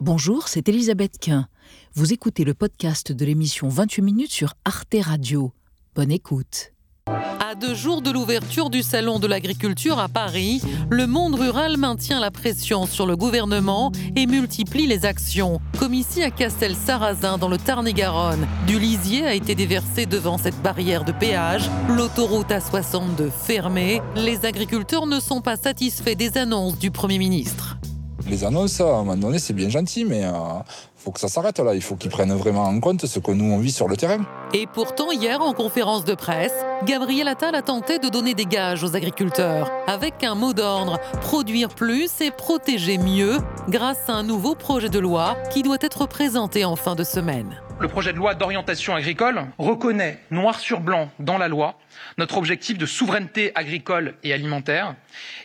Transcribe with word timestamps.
Bonjour, 0.00 0.46
c'est 0.46 0.68
Elisabeth 0.68 1.18
Quint. 1.18 1.48
Vous 1.94 2.12
écoutez 2.12 2.44
le 2.44 2.54
podcast 2.54 3.10
de 3.10 3.24
l'émission 3.24 3.68
28 3.68 4.02
minutes 4.02 4.30
sur 4.30 4.54
Arte 4.64 4.94
Radio. 5.00 5.52
Bonne 5.96 6.12
écoute. 6.12 6.72
À 7.08 7.56
deux 7.56 7.74
jours 7.74 8.00
de 8.00 8.12
l'ouverture 8.12 8.70
du 8.70 8.84
Salon 8.84 9.18
de 9.18 9.26
l'agriculture 9.26 9.98
à 9.98 10.08
Paris, 10.08 10.62
le 10.88 11.08
monde 11.08 11.34
rural 11.34 11.78
maintient 11.78 12.20
la 12.20 12.30
pression 12.30 12.86
sur 12.86 13.06
le 13.06 13.16
gouvernement 13.16 13.90
et 14.14 14.26
multiplie 14.26 14.86
les 14.86 15.04
actions, 15.04 15.60
comme 15.80 15.94
ici 15.94 16.22
à 16.22 16.30
Castel-Sarrazin 16.30 17.36
dans 17.36 17.48
le 17.48 17.58
Tarn-et-Garonne. 17.58 18.46
Du 18.68 18.78
lisier 18.78 19.26
a 19.26 19.34
été 19.34 19.56
déversé 19.56 20.06
devant 20.06 20.38
cette 20.38 20.62
barrière 20.62 21.04
de 21.04 21.10
péage, 21.10 21.68
l'autoroute 21.88 22.50
A62 22.50 23.30
fermée. 23.32 24.00
Les 24.14 24.46
agriculteurs 24.46 25.06
ne 25.06 25.18
sont 25.18 25.40
pas 25.40 25.56
satisfaits 25.56 26.14
des 26.14 26.38
annonces 26.38 26.78
du 26.78 26.92
Premier 26.92 27.18
ministre. 27.18 27.78
Les 28.26 28.44
annonces, 28.44 28.80
à 28.80 28.84
un 28.84 29.04
moment 29.04 29.16
donné, 29.16 29.38
c'est 29.38 29.52
bien 29.52 29.68
gentil, 29.68 30.04
mais 30.04 30.20
il 30.20 30.62
faut 30.96 31.12
que 31.12 31.20
ça 31.20 31.28
s'arrête 31.28 31.58
là. 31.60 31.74
Il 31.74 31.82
faut 31.82 31.94
qu'ils 31.94 32.10
prennent 32.10 32.34
vraiment 32.34 32.64
en 32.64 32.80
compte 32.80 33.06
ce 33.06 33.18
que 33.18 33.30
nous, 33.30 33.52
on 33.52 33.58
vit 33.58 33.70
sur 33.70 33.88
le 33.88 33.96
terrain. 33.96 34.18
Et 34.52 34.66
pourtant, 34.66 35.10
hier, 35.10 35.40
en 35.40 35.52
conférence 35.52 36.04
de 36.04 36.14
presse, 36.14 36.54
Gabriel 36.84 37.28
Attal 37.28 37.54
a 37.54 37.62
tenté 37.62 37.98
de 37.98 38.08
donner 38.08 38.34
des 38.34 38.46
gages 38.46 38.82
aux 38.82 38.96
agriculteurs, 38.96 39.70
avec 39.86 40.24
un 40.24 40.34
mot 40.34 40.52
d'ordre 40.52 40.98
produire 41.20 41.68
plus 41.68 42.20
et 42.20 42.30
protéger 42.30 42.98
mieux, 42.98 43.38
grâce 43.68 44.08
à 44.08 44.14
un 44.14 44.22
nouveau 44.22 44.54
projet 44.54 44.88
de 44.88 44.98
loi 44.98 45.36
qui 45.50 45.62
doit 45.62 45.78
être 45.80 46.06
présenté 46.06 46.64
en 46.64 46.76
fin 46.76 46.94
de 46.94 47.04
semaine. 47.04 47.60
Le 47.80 47.86
projet 47.86 48.12
de 48.12 48.18
loi 48.18 48.34
d'orientation 48.34 48.96
agricole 48.96 49.46
reconnaît 49.56 50.18
noir 50.32 50.58
sur 50.58 50.80
blanc 50.80 51.10
dans 51.20 51.38
la 51.38 51.46
loi 51.46 51.78
notre 52.16 52.36
objectif 52.36 52.78
de 52.78 52.86
souveraineté 52.86 53.52
agricole 53.54 54.14
et 54.24 54.32
alimentaire 54.32 54.94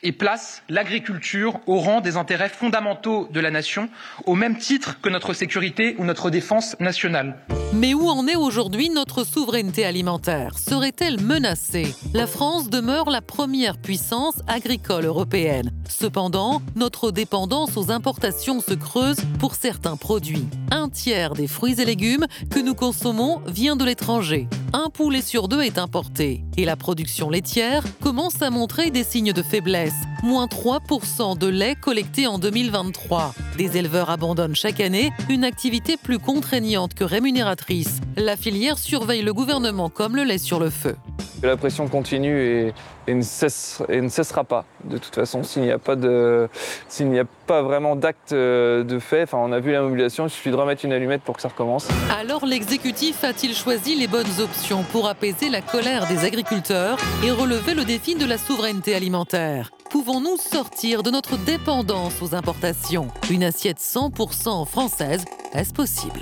et 0.01 0.11
place 0.11 0.63
l'agriculture 0.69 1.59
au 1.67 1.79
rang 1.79 2.01
des 2.01 2.17
intérêts 2.17 2.49
fondamentaux 2.49 3.27
de 3.31 3.39
la 3.39 3.51
nation, 3.51 3.89
au 4.25 4.35
même 4.35 4.57
titre 4.57 4.99
que 5.01 5.09
notre 5.09 5.33
sécurité 5.33 5.95
ou 5.97 6.05
notre 6.05 6.29
défense 6.29 6.79
nationale. 6.79 7.37
Mais 7.73 7.93
où 7.93 8.07
en 8.07 8.27
est 8.27 8.35
aujourd'hui 8.35 8.89
notre 8.89 9.23
souveraineté 9.23 9.85
alimentaire? 9.85 10.57
Serait-elle 10.57 11.19
menacée? 11.19 11.95
La 12.13 12.27
France 12.27 12.69
demeure 12.69 13.09
la 13.09 13.21
première 13.21 13.77
puissance 13.77 14.41
agricole 14.47 15.05
européenne. 15.05 15.71
Cependant, 15.89 16.61
notre 16.75 17.11
dépendance 17.11 17.77
aux 17.77 17.91
importations 17.91 18.61
se 18.61 18.73
creuse 18.73 19.17
pour 19.39 19.55
certains 19.55 19.97
produits. 19.97 20.47
Un 20.69 20.89
tiers 20.89 21.33
des 21.33 21.47
fruits 21.47 21.81
et 21.81 21.85
légumes 21.85 22.22
que 22.49 22.59
nous 22.59 22.75
consommons 22.75 23.41
vient 23.47 23.75
de 23.75 23.85
l'étranger. 23.85 24.47
Un 24.73 24.89
poulet 24.89 25.21
sur 25.21 25.47
deux 25.47 25.61
est 25.61 25.77
importé. 25.77 26.43
Et 26.57 26.65
la 26.65 26.75
production 26.75 27.29
laitière 27.29 27.83
commence 28.01 28.41
à 28.41 28.49
montrer 28.49 28.91
des 28.91 29.03
signes 29.03 29.33
de 29.33 29.43
faiblesse. 29.43 29.93
Moins 30.23 30.47
3% 30.47 31.37
de 31.37 31.47
lait 31.47 31.75
collecté 31.75 32.27
en 32.27 32.39
2023. 32.39 33.33
Des 33.57 33.77
éleveurs 33.77 34.09
abandonnent 34.09 34.55
chaque 34.55 34.79
année 34.79 35.11
une 35.29 35.43
activité 35.43 35.97
plus 35.97 36.19
contraignante 36.19 36.93
que 36.93 37.03
rémunératrice. 37.03 37.99
La 38.17 38.35
filière 38.35 38.77
surveille 38.77 39.21
le 39.21 39.33
gouvernement 39.33 39.89
comme 39.89 40.15
le 40.15 40.23
lait 40.23 40.37
sur 40.37 40.59
le 40.59 40.69
feu. 40.69 40.95
La 41.43 41.57
pression 41.57 41.89
continue 41.89 42.73
et, 43.07 43.13
ne, 43.13 43.21
cessera 43.21 44.43
pas. 44.45 44.63
De 44.85 44.97
toute 44.97 45.13
façon, 45.13 45.43
s'il 45.43 45.63
n'y 45.63 45.71
a 45.71 45.77
pas 45.77 47.61
vraiment 47.61 47.97
d'acte 47.97 48.31
euh, 48.31 48.85
de 48.85 48.97
fait, 48.97 49.23
enfin, 49.23 49.39
on 49.39 49.51
a 49.51 49.59
vu 49.59 49.73
la 49.73 49.81
mobilisation, 49.81 50.27
il 50.27 50.29
suffit 50.29 50.51
de 50.51 50.55
remettre 50.55 50.85
une 50.85 50.93
allumette 50.93 51.21
pour 51.21 51.35
que 51.35 51.41
ça 51.41 51.49
recommence. 51.49 51.89
Alors 52.17 52.45
l'exécutif 52.45 53.25
a-t-il 53.25 53.53
choisi 53.53 53.95
les 53.95 54.07
bonnes 54.07 54.39
options 54.39 54.83
pour 54.83 55.09
apaiser 55.09 55.49
la 55.49 55.61
colère 55.61 56.07
des 56.07 56.23
agriculteurs 56.23 56.97
et 57.25 57.31
relever 57.31 57.73
le 57.73 57.83
défi 57.83 58.15
de 58.15 58.25
la 58.25 58.37
souveraineté 58.37 58.95
alimentaire? 58.95 59.71
Pouvons-nous 59.89 60.37
sortir 60.37 61.03
de 61.03 61.11
notre 61.11 61.37
dépendance 61.37 62.21
aux 62.21 62.35
importations? 62.35 63.09
Une 63.29 63.43
assiette 63.43 63.79
100% 63.79 64.65
française, 64.65 65.25
est-ce 65.53 65.73
possible? 65.73 66.21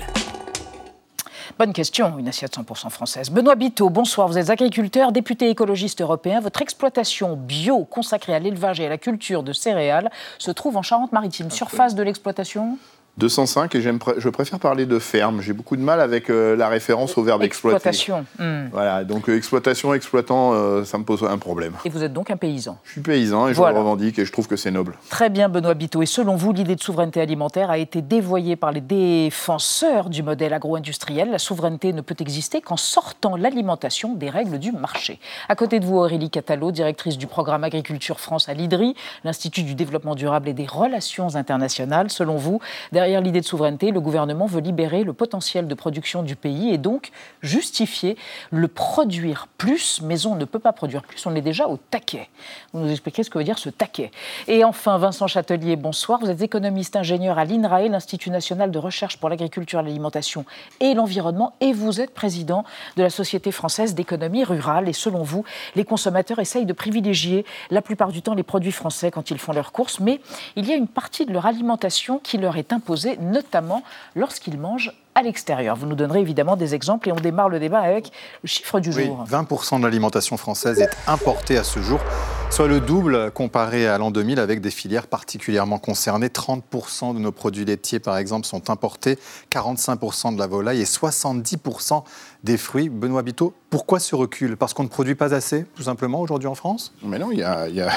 Bonne 1.62 1.72
question, 1.72 2.18
une 2.18 2.26
assiette 2.26 2.56
100% 2.56 2.90
française. 2.90 3.30
Benoît 3.30 3.54
Biteau, 3.54 3.88
bonsoir. 3.88 4.26
Vous 4.26 4.36
êtes 4.36 4.50
agriculteur, 4.50 5.12
député 5.12 5.48
écologiste 5.48 6.00
européen. 6.00 6.40
Votre 6.40 6.60
exploitation 6.60 7.36
bio 7.36 7.84
consacrée 7.84 8.34
à 8.34 8.40
l'élevage 8.40 8.80
et 8.80 8.86
à 8.86 8.88
la 8.88 8.98
culture 8.98 9.44
de 9.44 9.52
céréales 9.52 10.10
se 10.40 10.50
trouve 10.50 10.76
en 10.76 10.82
Charente-Maritime. 10.82 11.52
Surface 11.52 11.94
de 11.94 12.02
l'exploitation? 12.02 12.78
205 13.18 13.74
et 13.74 13.82
je 13.82 14.28
préfère 14.30 14.58
parler 14.58 14.86
de 14.86 14.98
ferme. 14.98 15.42
J'ai 15.42 15.52
beaucoup 15.52 15.76
de 15.76 15.82
mal 15.82 16.00
avec 16.00 16.30
euh, 16.30 16.56
la 16.56 16.68
référence 16.68 17.18
au 17.18 17.22
verbe 17.22 17.42
exploitation. 17.42 18.24
Hmm. 18.38 18.68
Voilà, 18.72 19.04
donc 19.04 19.28
euh, 19.28 19.36
exploitation, 19.36 19.92
exploitant, 19.92 20.52
euh, 20.54 20.84
ça 20.84 20.96
me 20.96 21.04
pose 21.04 21.22
un 21.22 21.36
problème. 21.36 21.74
Et 21.84 21.90
vous 21.90 22.02
êtes 22.02 22.14
donc 22.14 22.30
un 22.30 22.38
paysan 22.38 22.78
Je 22.84 22.92
suis 22.92 23.00
paysan 23.02 23.48
et 23.48 23.54
je 23.54 23.60
le 23.60 23.66
revendique 23.66 24.18
et 24.18 24.24
je 24.24 24.32
trouve 24.32 24.48
que 24.48 24.56
c'est 24.56 24.70
noble. 24.70 24.96
Très 25.10 25.28
bien, 25.28 25.50
Benoît 25.50 25.74
Biteau. 25.74 26.00
Et 26.00 26.06
selon 26.06 26.36
vous, 26.36 26.52
l'idée 26.52 26.74
de 26.74 26.80
souveraineté 26.80 27.20
alimentaire 27.20 27.70
a 27.70 27.76
été 27.76 28.00
dévoyée 28.00 28.56
par 28.56 28.72
les 28.72 28.80
défenseurs 28.80 30.08
du 30.08 30.22
modèle 30.22 30.54
agro-industriel. 30.54 31.30
La 31.30 31.38
souveraineté 31.38 31.92
ne 31.92 32.00
peut 32.00 32.16
exister 32.18 32.62
qu'en 32.62 32.78
sortant 32.78 33.36
l'alimentation 33.36 34.14
des 34.14 34.30
règles 34.30 34.58
du 34.58 34.72
marché. 34.72 35.20
À 35.50 35.54
côté 35.54 35.80
de 35.80 35.84
vous, 35.84 35.98
Aurélie 35.98 36.30
Catalot, 36.30 36.72
directrice 36.72 37.18
du 37.18 37.26
programme 37.26 37.62
Agriculture 37.62 38.20
France 38.20 38.48
à 38.48 38.54
l'IDRI, 38.54 38.94
l'Institut 39.24 39.64
du 39.64 39.74
développement 39.74 40.14
durable 40.14 40.48
et 40.48 40.54
des 40.54 40.66
relations 40.66 41.36
internationales. 41.36 42.10
Selon 42.10 42.36
vous, 42.36 42.60
Derrière 43.02 43.20
l'idée 43.20 43.40
de 43.40 43.46
souveraineté, 43.46 43.90
le 43.90 44.00
gouvernement 44.00 44.46
veut 44.46 44.60
libérer 44.60 45.02
le 45.02 45.12
potentiel 45.12 45.66
de 45.66 45.74
production 45.74 46.22
du 46.22 46.36
pays 46.36 46.72
et 46.72 46.78
donc 46.78 47.10
justifier 47.42 48.16
le 48.52 48.68
produire 48.68 49.48
plus, 49.58 50.00
mais 50.04 50.24
on 50.24 50.36
ne 50.36 50.44
peut 50.44 50.60
pas 50.60 50.72
produire 50.72 51.02
plus, 51.02 51.26
on 51.26 51.34
est 51.34 51.40
déjà 51.40 51.66
au 51.66 51.78
taquet. 51.78 52.28
Vous 52.72 52.78
nous 52.78 52.92
expliquez 52.92 53.24
ce 53.24 53.30
que 53.30 53.38
veut 53.38 53.44
dire 53.44 53.58
ce 53.58 53.70
taquet. 53.70 54.12
Et 54.46 54.62
enfin, 54.62 54.98
Vincent 54.98 55.26
Châtelier, 55.26 55.74
bonsoir. 55.74 56.20
Vous 56.20 56.30
êtes 56.30 56.42
économiste 56.42 56.94
ingénieur 56.94 57.38
à 57.38 57.44
l'INRAE, 57.44 57.88
l'Institut 57.88 58.30
national 58.30 58.70
de 58.70 58.78
recherche 58.78 59.16
pour 59.16 59.28
l'agriculture, 59.28 59.82
l'alimentation 59.82 60.44
et 60.78 60.94
l'environnement, 60.94 61.54
et 61.60 61.72
vous 61.72 62.00
êtes 62.00 62.14
président 62.14 62.62
de 62.96 63.02
la 63.02 63.10
Société 63.10 63.50
française 63.50 63.96
d'économie 63.96 64.44
rurale. 64.44 64.88
Et 64.88 64.92
selon 64.92 65.24
vous, 65.24 65.44
les 65.74 65.84
consommateurs 65.84 66.38
essayent 66.38 66.66
de 66.66 66.72
privilégier 66.72 67.44
la 67.72 67.82
plupart 67.82 68.12
du 68.12 68.22
temps 68.22 68.34
les 68.34 68.44
produits 68.44 68.70
français 68.70 69.10
quand 69.10 69.32
ils 69.32 69.38
font 69.38 69.52
leurs 69.52 69.72
courses, 69.72 69.98
mais 69.98 70.20
il 70.54 70.68
y 70.68 70.72
a 70.72 70.76
une 70.76 70.86
partie 70.86 71.26
de 71.26 71.32
leur 71.32 71.46
alimentation 71.46 72.20
qui 72.20 72.38
leur 72.38 72.56
est 72.56 72.72
imposée 72.72 72.91
notamment 73.20 73.82
lorsqu'ils 74.14 74.58
mangent 74.58 74.92
à 75.14 75.22
l'extérieur. 75.22 75.76
Vous 75.76 75.86
nous 75.86 75.94
donnerez 75.94 76.20
évidemment 76.20 76.56
des 76.56 76.74
exemples 76.74 77.08
et 77.08 77.12
on 77.12 77.16
démarre 77.16 77.48
le 77.48 77.60
débat 77.60 77.80
avec 77.80 78.10
le 78.42 78.48
chiffre 78.48 78.80
du 78.80 78.92
jour. 78.92 79.24
20% 79.28 79.78
de 79.78 79.84
l'alimentation 79.84 80.36
française 80.36 80.80
est 80.80 80.90
importée 81.06 81.58
à 81.58 81.64
ce 81.64 81.80
jour, 81.80 82.00
soit 82.48 82.66
le 82.66 82.80
double 82.80 83.30
comparé 83.30 83.86
à 83.86 83.98
l'an 83.98 84.10
2000 84.10 84.40
avec 84.40 84.62
des 84.62 84.70
filières 84.70 85.06
particulièrement 85.06 85.78
concernées. 85.78 86.28
30% 86.28 87.14
de 87.14 87.18
nos 87.18 87.30
produits 87.30 87.66
laitiers, 87.66 88.00
par 88.00 88.16
exemple, 88.16 88.46
sont 88.46 88.70
importés, 88.70 89.18
45% 89.50 90.34
de 90.34 90.38
la 90.38 90.46
volaille 90.46 90.80
et 90.80 90.86
70% 90.86 92.04
des 92.42 92.56
fruits. 92.56 92.88
Benoît 92.88 93.22
Biteau, 93.22 93.52
pourquoi 93.68 94.00
ce 94.00 94.14
recul? 94.14 94.56
Parce 94.56 94.72
qu'on 94.72 94.84
ne 94.84 94.88
produit 94.88 95.14
pas 95.14 95.34
assez, 95.34 95.66
tout 95.76 95.82
simplement, 95.82 96.20
aujourd'hui 96.20 96.48
en 96.48 96.54
France? 96.54 96.94
Mais 97.02 97.18
non, 97.18 97.30
il 97.32 97.38
y 97.40 97.42
a 97.42 97.90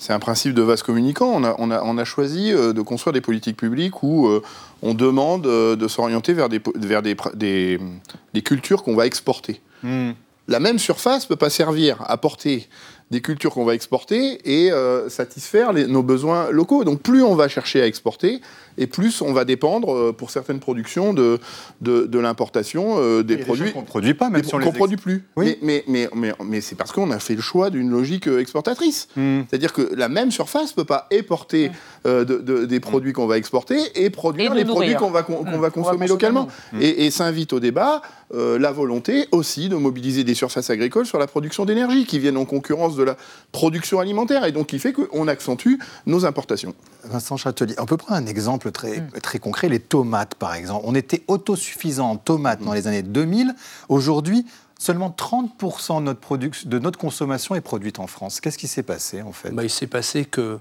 c'est 0.00 0.14
un 0.14 0.18
principe 0.18 0.54
de 0.54 0.62
vase 0.62 0.82
communicant. 0.82 1.30
On 1.30 1.44
a, 1.44 1.54
on 1.58 1.70
a, 1.70 1.82
on 1.82 1.98
a 1.98 2.04
choisi 2.06 2.52
euh, 2.52 2.72
de 2.72 2.80
construire 2.80 3.12
des 3.12 3.20
politiques 3.20 3.58
publiques 3.58 4.02
où 4.02 4.28
euh, 4.28 4.42
on 4.80 4.94
demande 4.94 5.46
euh, 5.46 5.76
de 5.76 5.88
s'orienter 5.88 6.32
vers, 6.32 6.48
des, 6.48 6.60
vers 6.74 7.02
des, 7.02 7.14
des, 7.34 8.42
cultures 8.42 8.82
qu'on 8.82 8.96
va 8.96 9.04
exporter. 9.04 9.60
Hmm. 9.82 10.12
La 10.48 10.58
même 10.58 10.78
surface 10.78 11.24
ne 11.24 11.28
peut 11.28 11.36
pas 11.36 11.50
servir 11.50 12.02
à 12.06 12.16
porter 12.16 12.66
des 13.10 13.20
cultures 13.20 13.52
qu'on 13.52 13.66
va 13.66 13.74
exporter 13.74 14.40
et 14.44 14.70
satisfaire 15.08 15.72
nos 15.72 16.02
besoins 16.02 16.50
locaux. 16.50 16.82
Donc 16.84 17.02
plus 17.02 17.22
on 17.22 17.34
va 17.34 17.48
chercher 17.48 17.82
à 17.82 17.86
exporter, 17.86 18.40
et 18.78 18.86
plus 18.86 19.22
on 19.22 19.32
va 19.32 19.44
dépendre 19.44 19.94
euh, 19.94 20.12
pour 20.12 20.30
certaines 20.30 20.60
productions 20.60 21.12
de, 21.14 21.38
de, 21.80 22.18
l'importation 22.18 22.96
euh, 22.98 23.22
des 23.22 23.38
produits 23.38 23.72
qu'on 23.72 23.80
ne 23.80 23.86
produit 23.86 24.14
pas, 24.14 24.30
même 24.30 24.44
si 24.44 24.54
on 24.54 24.58
ne 24.58 24.70
produit 24.70 24.96
plus. 24.96 25.24
Mais, 25.36 25.58
mais, 25.62 25.84
mais, 25.86 26.08
mais, 26.44 26.60
c'est 26.60 26.76
parce 26.76 26.92
qu'on 26.92 27.10
a 27.10 27.18
fait 27.18 27.34
le 27.34 27.40
choix 27.40 27.70
d'une 27.70 27.90
logique 27.90 28.28
euh, 28.28 28.40
exportatrice. 28.40 29.08
Hmm. 29.16 29.42
C'est-à-dire 29.48 29.72
que 29.72 29.94
la 29.94 30.08
même 30.08 30.30
surface 30.30 30.70
ne 30.70 30.76
peut 30.76 30.84
pas 30.84 31.06
exporter 31.10 31.70
de, 32.04 32.64
des 32.64 32.80
produits 32.80 33.12
qu'on 33.12 33.26
va 33.26 33.36
exporter 33.36 33.78
et 33.94 34.10
produire 34.10 34.54
les 34.54 34.64
produits 34.64 34.94
qu'on 34.94 35.10
va, 35.10 35.22
qu'on 35.22 35.58
va 35.58 35.70
consommer 35.70 36.06
localement. 36.06 36.48
Et, 36.80 37.06
et 37.06 37.10
s'invite 37.10 37.52
au 37.52 37.60
débat 37.60 38.02
la 38.32 38.70
volonté 38.70 39.26
aussi 39.32 39.68
de 39.68 39.76
mobiliser 39.76 40.24
des 40.24 40.34
surfaces 40.34 40.70
agricoles 40.70 41.06
sur 41.06 41.18
la 41.18 41.26
production 41.26 41.64
d'énergie 41.64 42.06
qui 42.06 42.18
viennent 42.18 42.36
en 42.36 42.44
concurrence 42.44 42.96
de 42.96 43.02
la 43.02 43.16
production 43.52 43.98
alimentaire 43.98 44.44
et 44.44 44.52
donc 44.52 44.68
qui 44.68 44.78
fait 44.78 44.92
qu'on 44.92 45.28
accentue 45.28 45.78
nos 46.06 46.24
importations. 46.24 46.74
Vincent 47.04 47.36
Châtelier, 47.36 47.74
on 47.78 47.86
peut 47.86 47.96
prendre 47.96 48.20
un 48.20 48.26
exemple 48.26 48.59
très, 48.68 49.00
mm. 49.00 49.10
très 49.22 49.38
concret, 49.38 49.68
les 49.68 49.80
tomates 49.80 50.34
par 50.34 50.54
exemple. 50.54 50.84
On 50.86 50.94
était 50.94 51.22
autosuffisant 51.28 52.10
en 52.10 52.16
tomates 52.16 52.62
dans 52.62 52.72
mm. 52.72 52.74
les 52.74 52.86
années 52.86 53.02
2000. 53.02 53.54
Aujourd'hui, 53.88 54.46
seulement 54.78 55.14
30% 55.16 55.98
de 55.98 56.02
notre, 56.02 56.66
de 56.66 56.78
notre 56.78 56.98
consommation 56.98 57.54
est 57.54 57.60
produite 57.60 57.98
en 57.98 58.06
France. 58.06 58.40
Qu'est-ce 58.40 58.58
qui 58.58 58.68
s'est 58.68 58.82
passé 58.82 59.22
en 59.22 59.32
fait? 59.32 59.50
Bah, 59.50 59.64
Il 59.64 59.70
s'est 59.70 59.86
passé 59.86 60.24
que 60.24 60.58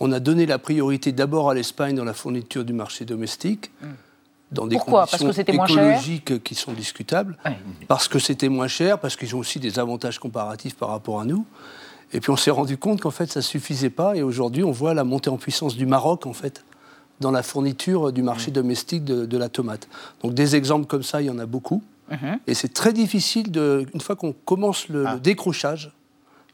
on 0.00 0.12
a 0.12 0.20
donné 0.20 0.46
la 0.46 0.58
priorité 0.58 1.10
d'abord 1.10 1.50
à 1.50 1.54
l'Espagne 1.54 1.96
dans 1.96 2.04
la 2.04 2.14
fourniture 2.14 2.64
du 2.64 2.72
marché 2.72 3.04
domestique. 3.04 3.70
Mm. 3.80 3.86
Dans 4.52 4.66
des 4.66 4.76
Pourquoi? 4.76 5.06
Conditions 5.06 5.26
parce 5.26 5.36
que 5.36 5.52
écologiques 5.52 6.42
qui 6.42 6.54
sont 6.54 6.72
discutables. 6.72 7.36
Parce 7.86 8.08
que 8.08 8.18
c'était 8.18 8.48
moins 8.48 8.68
cher, 8.68 8.98
parce 8.98 9.16
qu'ils 9.16 9.36
ont 9.36 9.40
aussi 9.40 9.60
des 9.60 9.78
avantages 9.78 10.18
comparatifs 10.18 10.74
par 10.74 10.88
rapport 10.88 11.20
à 11.20 11.24
nous. 11.24 11.44
Et 12.12 12.20
puis 12.20 12.30
on 12.30 12.36
s'est 12.36 12.50
rendu 12.50 12.78
compte 12.78 13.02
qu'en 13.02 13.10
fait 13.10 13.30
ça 13.30 13.42
suffisait 13.42 13.90
pas. 13.90 14.16
Et 14.16 14.22
aujourd'hui 14.22 14.64
on 14.64 14.72
voit 14.72 14.94
la 14.94 15.04
montée 15.04 15.30
en 15.30 15.36
puissance 15.36 15.76
du 15.76 15.86
Maroc 15.86 16.26
en 16.26 16.32
fait 16.32 16.64
dans 17.20 17.30
la 17.30 17.42
fourniture 17.42 18.12
du 18.12 18.22
marché 18.22 18.50
domestique 18.50 19.04
de, 19.04 19.38
la 19.38 19.48
tomate. 19.48 19.88
Donc 20.22 20.34
des 20.34 20.56
exemples 20.56 20.86
comme 20.86 21.02
ça, 21.02 21.20
il 21.20 21.26
y 21.26 21.30
en 21.30 21.38
a 21.38 21.46
beaucoup. 21.46 21.82
Mhm. 22.10 22.38
Et 22.46 22.54
c'est 22.54 22.72
très 22.72 22.92
difficile, 22.92 23.50
de, 23.50 23.86
une 23.92 24.00
fois 24.00 24.16
qu'on 24.16 24.32
commence 24.32 24.88
le, 24.88 25.06
ah. 25.06 25.16
décrochage, 25.16 25.92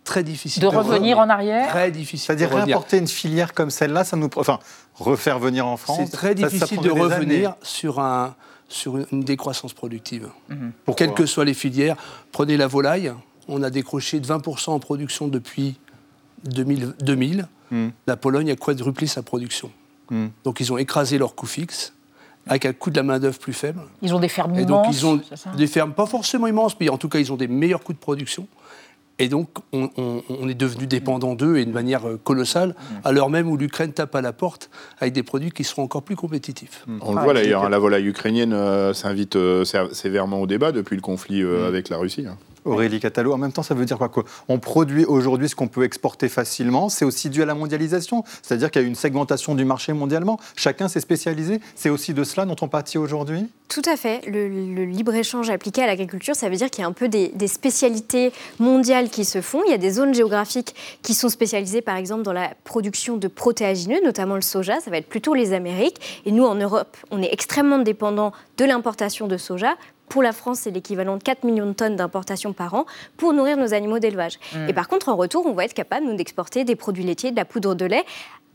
très 0.02 0.22
difficile 0.22 0.62
de, 0.62 0.66
revenir 0.68 1.18
en 1.18 1.28
arrière. 1.28 1.68
Très 1.68 1.90
difficile. 1.90 2.26
C'est-à-dire 2.26 2.50
réimporter 2.50 2.98
une 2.98 3.08
filière 3.08 3.54
comme 3.54 3.70
celle-là, 3.70 4.04
ça 4.04 4.16
nous, 4.16 4.28
enfin, 4.36 4.58
refaire 4.94 5.38
venir 5.38 5.66
en 5.66 5.76
France. 5.76 5.98
C'est 6.02 6.12
très 6.12 6.34
difficile 6.34 6.80
de 6.80 6.90
revenir 6.90 7.54
sur 7.62 8.00
un 8.00 8.34
sur 8.66 8.96
une 9.12 9.22
décroissance 9.22 9.72
productive. 9.72 10.28
Mhm. 10.48 10.72
Pour 10.84 10.96
Quelles 10.96 11.14
que 11.14 11.26
soient 11.26 11.44
les 11.44 11.54
filières, 11.54 11.96
prenez 12.32 12.56
la 12.56 12.66
volaille, 12.66 13.12
on 13.46 13.62
a 13.62 13.70
décroché 13.70 14.20
de 14.20 14.26
20% 14.26 14.70
en 14.70 14.78
production 14.80 15.28
depuis 15.28 15.78
2000. 16.44 16.94
2000. 17.00 17.46
Mhm. 17.70 17.92
La 18.06 18.16
Pologne 18.16 18.50
a 18.50 18.56
quadruplé 18.56 19.06
sa 19.06 19.22
production. 19.22 19.70
Hmm. 20.10 20.26
Donc 20.44 20.60
ils 20.60 20.72
ont 20.72 20.78
écrasé 20.78 21.18
leurs 21.18 21.34
coûts 21.34 21.46
fixes 21.46 21.92
avec 22.46 22.66
un 22.66 22.72
coût 22.72 22.90
de 22.90 22.96
la 22.96 23.02
main-d'œuvre 23.02 23.38
plus 23.38 23.52
faible. 23.52 23.80
Ils 24.02 24.14
ont 24.14 24.20
des 24.20 24.28
fermes 24.28 24.54
et 24.58 24.64
donc 24.64 24.86
ils 24.90 25.06
ont 25.06 25.20
des 25.56 25.66
fermes 25.66 25.92
pas 25.92 26.06
forcément 26.06 26.46
immenses, 26.46 26.76
mais 26.78 26.88
en 26.88 26.98
tout 26.98 27.08
cas 27.08 27.18
ils 27.18 27.32
ont 27.32 27.36
des 27.36 27.48
meilleurs 27.48 27.82
coûts 27.82 27.94
de 27.94 27.98
production. 27.98 28.46
Et 29.20 29.28
donc 29.28 29.48
on, 29.72 29.88
est 30.48 30.54
devenu 30.54 30.88
dépendant 30.88 31.36
d'eux 31.36 31.56
et 31.56 31.64
de 31.64 31.70
manière 31.70 32.08
euh, 32.08 32.20
colossale, 32.22 32.70
hmm. 32.70 32.94
à 33.04 33.12
l'heure 33.12 33.30
même 33.30 33.48
où 33.48 33.56
l'Ukraine 33.56 33.92
tape 33.92 34.14
à 34.16 34.20
la 34.20 34.32
porte 34.32 34.70
avec 34.98 35.14
des 35.14 35.22
produits 35.22 35.52
qui 35.52 35.62
seront 35.62 35.84
encore 35.84 36.02
plus 36.02 36.16
compétitifs. 36.16 36.82
Hmm. 36.88 36.98
On 37.00 37.14
le 37.14 37.20
voit 37.20 37.32
d'ailleurs, 37.32 37.64
hein, 37.64 37.68
la 37.68 37.78
volaille 37.78 38.08
ukrainienne 38.08 38.52
euh, 38.52 38.92
s'invite 38.92 39.36
euh, 39.36 39.64
sévèrement 39.64 40.40
au 40.40 40.48
débat 40.48 40.72
depuis 40.72 40.96
le 40.96 41.02
conflit 41.02 41.42
avec 41.42 41.90
la 41.90 41.96
Russie. 41.96 42.26
Hein. 42.28 42.36
Aurélie 42.64 43.00
Catalo, 43.00 43.32
en 43.32 43.38
même 43.38 43.52
temps, 43.52 43.62
ça 43.62 43.74
veut 43.74 43.84
dire 43.84 43.98
quoi? 43.98 44.10
On 44.48 44.58
produit 44.58 45.04
aujourd'hui 45.04 45.48
ce 45.48 45.54
qu'on 45.54 45.68
peut 45.68 45.84
exporter 45.84 46.28
facilement. 46.28 46.88
C'est 46.88 47.04
aussi 47.04 47.28
dû 47.28 47.42
à 47.42 47.46
la 47.46 47.54
mondialisation, 47.54 48.24
c'est-à-dire 48.42 48.70
qu'il 48.70 48.82
y 48.82 48.84
a 48.84 48.88
une 48.88 48.94
segmentation 48.94 49.54
du 49.54 49.64
marché 49.64 49.92
mondialement. 49.92 50.38
Chacun 50.56 50.88
s'est 50.88 51.00
spécialisé. 51.00 51.60
C'est 51.74 51.90
aussi 51.90 52.14
de 52.14 52.24
cela 52.24 52.46
dont 52.46 52.56
on 52.62 52.68
partit 52.68 52.96
aujourd'hui? 52.96 53.48
Tout 53.68 53.82
à 53.86 53.96
fait. 53.96 54.26
Le, 54.26 54.84
libre-échange 54.84 55.50
appliqué 55.50 55.82
à 55.82 55.86
l'agriculture, 55.86 56.34
ça 56.34 56.48
veut 56.48 56.56
dire 56.56 56.70
qu'il 56.70 56.82
y 56.82 56.84
a 56.84 56.88
un 56.88 56.92
peu 56.92 57.08
des, 57.08 57.48
spécialités 57.48 58.32
mondiales 58.58 59.10
qui 59.10 59.24
se 59.24 59.40
font. 59.40 59.62
Il 59.66 59.70
y 59.70 59.74
a 59.74 59.78
des 59.78 59.90
zones 59.90 60.14
géographiques 60.14 60.74
qui 61.02 61.14
sont 61.14 61.28
spécialisées, 61.28 61.82
par 61.82 61.96
exemple, 61.96 62.22
dans 62.22 62.32
la 62.32 62.52
production 62.64 63.16
de 63.16 63.28
protéagineux, 63.28 64.00
notamment 64.04 64.36
le 64.36 64.42
soja. 64.42 64.80
Ça 64.80 64.90
va 64.90 64.98
être 64.98 65.08
plutôt 65.08 65.34
les 65.34 65.52
Amériques. 65.52 66.22
Et 66.24 66.32
nous, 66.32 66.44
en 66.44 66.54
Europe, 66.54 66.96
on 67.10 67.22
est 67.22 67.32
extrêmement 67.32 67.78
dépendant 67.78 68.32
de 68.56 68.64
l'importation 68.64 69.26
de 69.26 69.36
soja 69.36 69.74
pour 70.08 70.22
la 70.22 70.32
France, 70.32 70.60
c'est 70.60 70.70
l'équivalent 70.70 71.16
de 71.16 71.22
4 71.22 71.44
millions 71.44 71.66
de 71.66 71.72
tonnes 71.72 71.96
d'importation 71.96 72.52
par 72.52 72.74
an 72.74 72.86
pour 73.16 73.32
nourrir 73.32 73.56
nos 73.56 73.74
animaux 73.74 73.98
d'élevage. 73.98 74.38
Hmm. 74.54 74.68
Et 74.68 74.72
par 74.72 74.88
contre, 74.88 75.08
en 75.08 75.16
retour, 75.16 75.46
on 75.46 75.52
va 75.52 75.64
être 75.64 75.74
capable, 75.74 76.06
nous, 76.06 76.14
d'exporter 76.14 76.64
des 76.64 76.76
produits 76.76 77.04
laitiers, 77.04 77.30
de 77.30 77.36
la 77.36 77.44
poudre 77.44 77.74
de 77.74 77.84
lait 77.84 78.04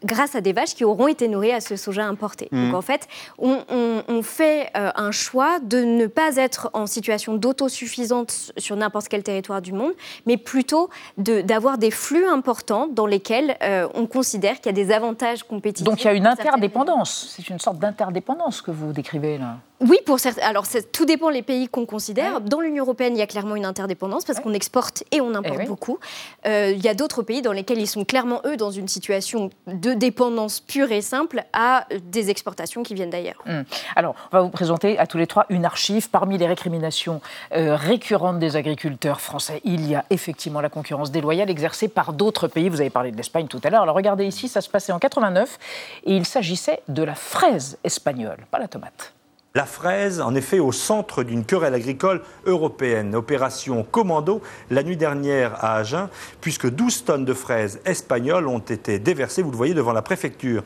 grâce 0.04 0.36
à 0.36 0.42
des 0.42 0.54
vaches 0.54 0.76
qui 0.76 0.86
auront 0.86 1.08
été 1.08 1.28
nourries 1.28 1.52
à 1.52 1.60
ce 1.60 1.76
soja 1.76 2.06
importé. 2.06 2.48
Hmm. 2.52 2.68
Donc 2.68 2.76
en 2.76 2.82
fait, 2.82 3.08
on, 3.38 4.22
fait 4.24 4.70
euh, 4.76 4.92
un 4.96 5.12
choix 5.12 5.60
de 5.60 5.80
ne 5.84 6.08
pas 6.08 6.36
être 6.36 6.70
en 6.74 6.88
situation 6.88 7.36
d'autosuffisance 7.36 8.52
sur 8.58 8.76
n'importe 8.76 9.08
quel 9.08 9.24
territoire 9.24 9.62
du 9.62 9.74
monde, 9.74 9.94
mais 10.26 10.38
plutôt 10.38 10.90
d'avoir 11.18 11.78
des 11.78 11.92
flux 11.92 12.26
importants 12.26 12.88
dans 12.88 13.06
lesquels 13.06 13.58
euh, 13.64 13.88
on 13.94 14.08
considère 14.08 14.62
qu'il 14.62 14.68
y 14.68 14.70
a 14.70 14.86
des 14.86 14.94
avantages 14.94 15.44
compétitifs. 15.44 15.86
Donc 15.86 16.02
il 16.04 16.06
y 16.06 16.10
a 16.10 16.14
une 16.14 16.28
interdépendance, 16.28 17.34
c'est 17.36 17.50
une 17.50 17.60
sorte 17.60 17.80
d'interdépendance 17.80 18.62
que 18.62 18.72
vous 18.72 18.94
décrivez 18.94 19.38
là. 19.38 19.58
Oui, 19.82 19.98
pour 20.06 20.20
certains. 20.20 20.42
Alors, 20.42 20.66
tout 20.92 21.06
dépend 21.06 21.30
les 21.30 21.42
pays 21.42 21.70
qu'on 21.70 21.86
considère. 21.86 22.42
Dans 22.42 22.60
l'Union 22.60 22.84
européenne, 22.84 23.16
il 23.16 23.20
y 23.20 23.22
a 23.22 23.28
clairement 23.28 23.56
une 23.56 23.66
interdépendance 23.66 24.26
parce 24.26 24.40
qu'on 24.40 24.54
exporte 24.54 25.04
et 25.12 25.22
on 25.22 25.34
importe 25.34 25.60
eh 25.64 25.66
beaucoup. 25.66 26.00
Euh, 26.46 26.74
il 26.76 26.84
y 26.84 26.90
a 26.90 26.94
d'autres 26.94 27.24
pays 27.24 27.42
dans 27.42 27.54
lesquels 27.54 27.80
ils 27.80 27.88
sont 27.88 28.04
clairement, 28.04 28.42
eux, 28.46 28.58
dans 28.58 28.72
une 28.72 28.90
situation 28.90 29.50
de 29.68 29.94
dépendance 29.94 30.60
pure 30.60 30.92
et 30.92 31.02
simple 31.02 31.44
à 31.54 31.88
des 32.04 32.30
exportations 32.30 32.84
qui 32.84 32.94
viennent 32.94 33.10
d'ailleurs. 33.10 33.42
Hum. 33.48 33.64
Alors, 33.96 34.16
on 34.32 34.38
va 34.38 34.44
vous 34.44 34.50
présenter 34.50 35.00
à 35.00 35.08
tous 35.08 35.18
les 35.18 35.28
trois 35.28 35.46
une 35.50 35.64
archive. 35.64 36.10
Parmi 36.10 36.38
les 36.38 36.48
récriminations 36.48 37.22
euh, 37.56 37.76
récurrentes 37.76 38.40
des 38.40 38.58
agriculteurs 38.58 39.22
français, 39.22 39.62
il 39.64 39.90
y 39.90 39.96
a 39.96 40.04
effectivement 40.10 40.60
la 40.60 40.70
concurrence 40.70 41.12
déloyale 41.12 41.50
exercée 41.50 41.88
par 41.88 42.12
d'autres 42.12 42.48
pays. 42.48 42.68
Vous 42.68 42.82
avez 42.82 42.90
parlé 42.90 43.12
de 43.12 43.18
l'Espagne 43.18 43.48
tout 43.48 43.62
à 43.64 43.70
l'heure. 43.70 43.84
Alors, 43.84 43.96
regardez 43.96 44.26
ici, 44.26 44.50
ça 44.50 44.60
se 44.60 44.70
passait 44.70 44.92
en 44.92 45.00
89 45.00 45.58
et 46.06 46.16
il 46.16 46.26
s'agissait 46.26 46.82
de 46.90 47.04
la 47.04 47.16
fraise 47.16 47.78
espagnole, 47.84 48.46
pas 48.52 48.60
la 48.60 48.68
tomate. 48.68 49.14
La 49.56 49.66
fraise, 49.66 50.22
en 50.22 50.36
effet, 50.36 50.60
au 50.60 50.72
centre 50.72 51.24
d'une 51.24 51.44
querelle 51.44 51.74
agricole 51.74 52.22
européenne. 52.46 53.16
Opération 53.16 53.84
commando 53.84 54.44
la 54.70 54.84
nuit 54.84 54.96
dernière 54.96 55.56
à 55.66 55.78
Agen, 55.78 56.08
puisque 56.40 56.70
12 56.70 57.04
tonnes 57.06 57.26
de 57.26 57.34
fraises 57.34 57.80
espagnoles 57.84 58.48
ont 58.48 58.60
été 58.60 59.00
déversées, 59.00 59.42
vous 59.42 59.50
le 59.50 59.58
voyez, 59.58 59.74
devant 59.74 59.92
la 59.92 60.04
préfecture. 60.04 60.62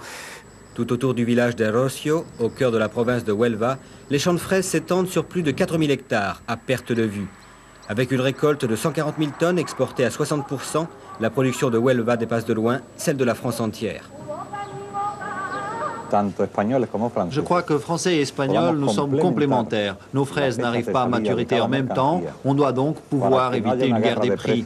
Tout 0.76 0.92
autour 0.92 1.14
du 1.14 1.24
village 1.24 1.56
de 1.56 1.66
Rocio, 1.66 2.26
au 2.40 2.50
cœur 2.50 2.72
de 2.72 2.78
la 2.78 2.90
province 2.90 3.24
de 3.24 3.32
Huelva, 3.32 3.78
les 4.10 4.20
champs 4.20 4.34
de 4.34 4.38
fraises 4.38 4.66
s'étendent 4.66 5.08
sur 5.08 5.24
plus 5.24 5.44
de 5.44 5.52
4000 5.52 5.90
hectares, 5.90 6.44
à 6.50 6.58
perte 6.58 6.92
de 6.92 7.04
vue. 7.04 7.28
Avec 7.88 8.12
une 8.12 8.20
récolte 8.20 8.66
de 8.66 8.76
140 8.76 9.16
000 9.18 9.32
tonnes 9.40 9.60
exportée 9.60 10.04
à 10.04 10.10
60%, 10.10 10.88
la 11.22 11.30
production 11.30 11.70
de 11.70 11.78
Huelva 11.78 12.18
dépasse 12.18 12.46
de 12.46 12.54
loin 12.54 12.82
celle 12.98 13.16
de 13.16 13.24
la 13.24 13.36
France 13.36 13.62
entière. 13.62 14.10
Je 17.30 17.42
crois 17.42 17.64
que 17.64 17.78
français 17.78 18.16
et 18.16 18.22
espagnol, 18.22 18.78
nous 18.78 18.90
sommes 18.90 19.20
complémentaires. 19.20 19.98
Nos 20.14 20.26
fraises 20.26 20.58
n'arrivent 20.60 20.92
pas 20.92 21.04
à 21.04 21.08
maturité 21.08 21.60
en 21.60 21.68
même 21.68 21.88
temps. 21.88 22.22
On 22.46 22.54
doit 22.54 22.72
donc 22.72 23.00
pouvoir 23.02 23.54
éviter 23.54 23.88
une 23.88 24.00
guerre 24.00 24.20
des 24.20 24.32
prix. 24.32 24.66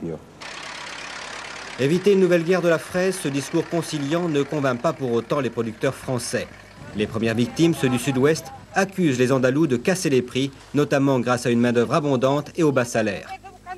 Éviter 1.79 2.13
une 2.13 2.19
nouvelle 2.21 2.43
guerre 2.43 2.63
de 2.63 2.69
la 2.69 2.79
fraise, 2.79 3.19
ce 3.21 3.27
discours 3.27 3.67
conciliant 3.69 4.27
ne 4.27 4.41
convainc 4.41 4.81
pas 4.81 4.93
pour 4.93 5.11
autant 5.11 5.39
les 5.39 5.51
producteurs 5.51 5.93
français. 5.93 6.47
Les 6.95 7.05
premières 7.05 7.35
victimes, 7.35 7.75
ceux 7.75 7.89
du 7.89 7.99
sud-ouest, 7.99 8.47
accusent 8.73 9.19
les 9.19 9.31
Andalous 9.31 9.67
de 9.67 9.77
casser 9.77 10.09
les 10.09 10.23
prix, 10.23 10.51
notamment 10.73 11.19
grâce 11.19 11.45
à 11.45 11.51
une 11.51 11.59
main-d'œuvre 11.59 11.93
abondante 11.93 12.51
et 12.55 12.63
au 12.63 12.71
bas 12.71 12.85
salaire. 12.85 13.29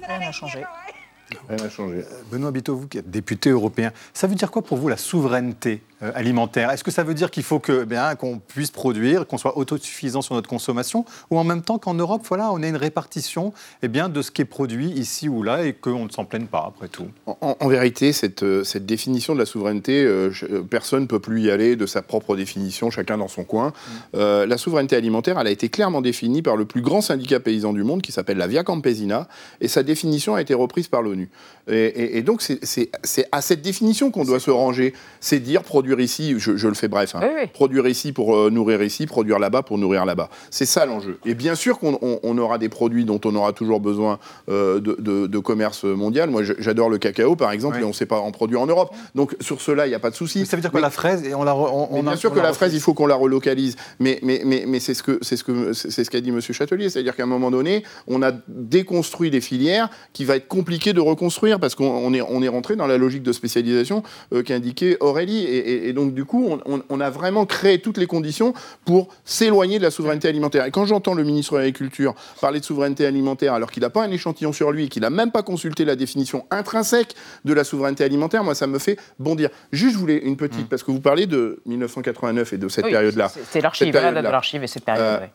Rien 0.08 0.20
n'a 0.20 0.32
changé. 0.32 0.64
Rien 1.50 1.58
n'a 1.58 1.70
changé. 1.70 2.06
Benoît 2.32 2.52
Biteau, 2.52 2.76
vous 2.78 2.88
qui 2.88 3.00
êtes 3.00 3.12
député 3.12 3.50
européen, 3.50 3.92
ça 4.14 4.28
veut 4.28 4.36
dire 4.36 4.50
quoi 4.50 4.62
pour 4.62 4.78
vous 4.78 4.88
la 4.88 4.98
souveraineté 4.98 5.82
alimentaire 6.02 6.72
Est-ce 6.72 6.84
que 6.84 6.92
ça 6.92 7.04
veut 7.04 7.14
dire 7.14 7.32
qu'il 7.32 7.44
faut 7.44 7.60
que, 7.60 7.84
bien, 7.84 8.16
qu'on 8.16 8.40
puisse 8.40 8.72
produire, 8.72 9.28
qu'on 9.28 9.38
soit 9.38 9.58
autosuffisant 9.58 10.22
sur 10.22 10.36
notre 10.36 10.50
consommation, 10.50 11.06
ou 11.30 11.38
en 11.38 11.44
même 11.44 11.62
temps 11.62 11.78
qu'en 11.78 11.94
Europe, 11.94 12.24
voilà, 12.28 12.52
on 12.52 12.62
ait 12.64 12.70
une 12.70 12.78
répartition 12.78 13.54
eh 13.84 13.88
bien, 13.88 14.10
de 14.10 14.22
ce 14.22 14.32
qui 14.32 14.42
est 14.42 14.46
produit 14.46 14.90
ici 14.92 15.30
ou 15.30 15.44
là 15.44 15.66
et 15.66 15.74
qu'on 15.74 16.06
ne 16.06 16.10
s'en 16.10 16.26
plaigne 16.26 16.46
pas 16.46 16.66
après 16.68 16.88
tout? 16.88 17.08
En, 17.26 17.68
vérité, 17.68 18.14
cette, 18.14 18.44
euh, 18.44 18.64
cette, 18.64 18.86
définition 18.86 19.34
de 19.34 19.40
la 19.40 19.46
souveraineté, 19.46 20.04
euh, 20.04 20.32
personne 20.70 21.02
ne 21.02 21.08
peut 21.08 21.20
plus 21.20 21.42
y 21.42 21.52
aller 21.52 21.76
de 21.76 21.86
sa 21.86 22.02
propre 22.02 22.36
définition, 22.36 22.90
chacun 22.90 23.18
dans 23.18 23.28
son 23.28 23.44
coin. 23.44 23.74
Mm. 24.14 24.18
la 24.46 24.58
souveraineté 24.58 24.96
alimentaire, 24.96 25.40
elle 25.40 25.48
a 25.48 25.52
été 25.52 25.70
clairement 25.70 26.02
définie 26.02 26.42
par 26.42 26.56
le 26.56 26.66
plus 26.66 26.82
grand 26.82 27.02
syndicat 27.02 27.40
paysan 27.40 27.74
du 27.74 27.84
monde, 27.84 28.02
qui 28.02 28.12
s'appelle 28.12 28.38
la 28.38 28.48
Via 28.48 28.64
Campesina, 28.64 29.28
et 29.62 29.68
sa 29.68 29.84
définition 29.84 30.36
a 30.36 30.42
été 30.42 30.54
reprise 30.54 30.88
par 30.88 31.02
l'ONU. 31.02 31.30
Et, 31.68 32.24
donc, 32.24 32.42
c'est 32.42 33.28
à 33.32 33.42
cette 33.42 33.62
définition 33.62 34.10
qu'on 34.10 34.24
doit 34.24 34.40
se 34.40 34.50
ranger, 34.50 34.94
c'est 35.20 35.40
dire 35.40 35.62
produire 35.64 35.89
produire 35.90 36.06
ici, 36.06 36.36
je, 36.38 36.68
le 36.68 36.74
fais 36.76 36.88
bref, 36.88 37.16
hein. 37.16 37.22
produire 37.54 37.88
ici 37.88 38.12
pour 38.12 38.36
euh, 38.36 38.50
nourrir 38.52 38.84
ici, 38.84 39.08
produire 39.08 39.40
là-bas 39.40 39.64
pour 39.64 39.78
nourrir 39.78 40.06
là-bas. 40.06 40.30
C'est 40.52 40.66
ça 40.66 40.86
l'enjeu. 40.86 41.18
Et 41.26 41.34
bien 41.34 41.56
sûr 41.56 41.80
qu'on 41.80 42.38
aura 42.38 42.58
des 42.58 42.70
produits 42.70 43.06
dont 43.06 43.20
on 43.26 43.36
aura 43.36 43.54
toujours 43.54 43.80
besoin 43.80 44.20
euh, 44.50 44.80
de, 44.80 45.40
commerce 45.40 45.86
mondial. 45.86 46.30
Moi, 46.30 46.44
j'adore 46.44 46.90
le 46.90 46.98
cacao, 46.98 47.36
par 47.36 47.52
exemple, 47.52 47.80
et 47.80 47.84
on 47.84 47.90
ne 47.90 47.94
sait 47.94 48.06
pas 48.06 48.20
en 48.20 48.32
produire 48.32 48.62
en 48.62 48.68
Europe. 48.68 48.94
Donc 49.16 49.36
sur 49.40 49.62
cela, 49.62 49.88
il 49.88 49.90
n'y 49.90 49.96
a 49.96 50.00
pas 50.00 50.12
de 50.12 50.16
souci. 50.16 50.46
ça 50.46 50.58
veut 50.58 50.62
dire 50.62 50.72
que 50.72 50.78
la 50.78 50.90
fraise, 50.90 51.24
et 51.26 51.34
on 51.34 51.44
la, 51.44 51.56
on, 51.56 52.04
bien 52.04 52.16
sûr 52.16 52.32
que 52.34 52.40
la 52.40 52.54
fraise, 52.54 52.74
il 52.74 52.82
faut 52.82 52.94
qu'on 52.94 53.08
la 53.08 53.16
relocalise. 53.16 53.76
Mais, 54.00 54.20
mais, 54.22 54.42
mais, 54.46 54.66
mais 54.68 54.80
c'est 54.80 54.94
ce 54.94 55.02
qu'a 55.02 55.14
ce 55.22 55.44
que, 55.44 55.74
ce 55.74 56.10
qu'a 56.10 56.22
dit 56.22 56.30
M. 56.30 56.40
Châtelier, 56.42 56.90
c'est-à-dire 56.90 57.16
qu'à 57.16 57.24
un 57.24 57.28
moment 57.28 57.50
donné, 57.50 57.84
on 58.08 58.22
a 58.22 58.32
déconstruit 58.48 59.32
des 59.32 59.42
filières 59.42 59.90
qui 60.14 60.26
va 60.26 60.36
être 60.36 60.48
compliqué 60.48 60.94
de 60.94 61.00
reconstruire 61.00 61.60
parce 61.60 61.74
qu'on 61.74 62.14
est, 62.14 62.22
on 62.22 62.44
est 62.44 62.48
rentré 62.48 62.76
dans 62.76 62.88
la 62.88 62.98
logique 62.98 63.24
de 63.24 63.32
spécialisation 63.32 64.04
euh, 64.34 64.44
qu'indiquait 64.44 64.98
Aurélie. 65.00 65.40
Et, 65.46 65.58
et, 65.58 65.79
donc, 65.94 66.14
du 66.14 66.26
coup, 66.26 66.58
on, 66.90 67.00
a 67.00 67.10
vraiment 67.10 67.46
créé 67.46 67.80
toutes 67.80 67.98
les 67.98 68.08
conditions 68.08 68.54
pour 68.86 69.10
s'éloigner 69.26 69.78
de 69.78 69.84
la 69.84 69.92
souveraineté 69.92 70.28
alimentaire. 70.28 70.66
Et 70.66 70.72
quand 70.72 70.86
j'entends 70.86 71.14
le 71.14 71.24
ministre 71.24 71.54
de 71.54 71.60
l'Agriculture 71.60 72.14
parler 72.42 72.60
de 72.60 72.66
souveraineté 72.66 73.06
alimentaire 73.06 73.54
alors 73.54 73.72
qu'il 73.72 73.82
n'a 73.82 73.90
pas 73.90 74.04
un 74.04 74.12
échantillon 74.12 74.54
sur 74.54 74.72
lui, 74.72 74.90
qu'il 74.90 75.02
n'a 75.02 75.10
même 75.10 75.32
pas 75.32 75.44
consulté 75.44 75.86
la 75.86 75.96
définition 75.96 76.46
intrinsèque 76.52 77.16
de 77.46 77.54
la 77.54 77.64
souveraineté 77.64 78.04
alimentaire, 78.04 78.44
moi, 78.44 78.56
ça 78.56 78.68
me 78.68 78.80
fait 78.80 78.98
bondir. 79.18 79.50
Juste, 79.72 79.94
je 79.94 80.00
voulais 80.00 80.18
une 80.18 80.38
petite, 80.38 80.66
mmh. 80.66 80.70
parce 80.70 80.84
que 80.84 80.92
vous 80.92 81.02
parlez 81.02 81.26
de 81.26 81.62
1989 81.66 82.54
et 82.54 82.58
de 82.58 82.70
cette 82.70 82.86
période-là. 82.86 83.32
C'est 83.50 83.62
l'archive, 83.62 83.94
la 83.94 84.22
de 84.22 84.28
l'archive 84.28 84.64
et 84.64 84.68
cette 84.68 84.86
période. 84.86 85.22
Euh, 85.22 85.28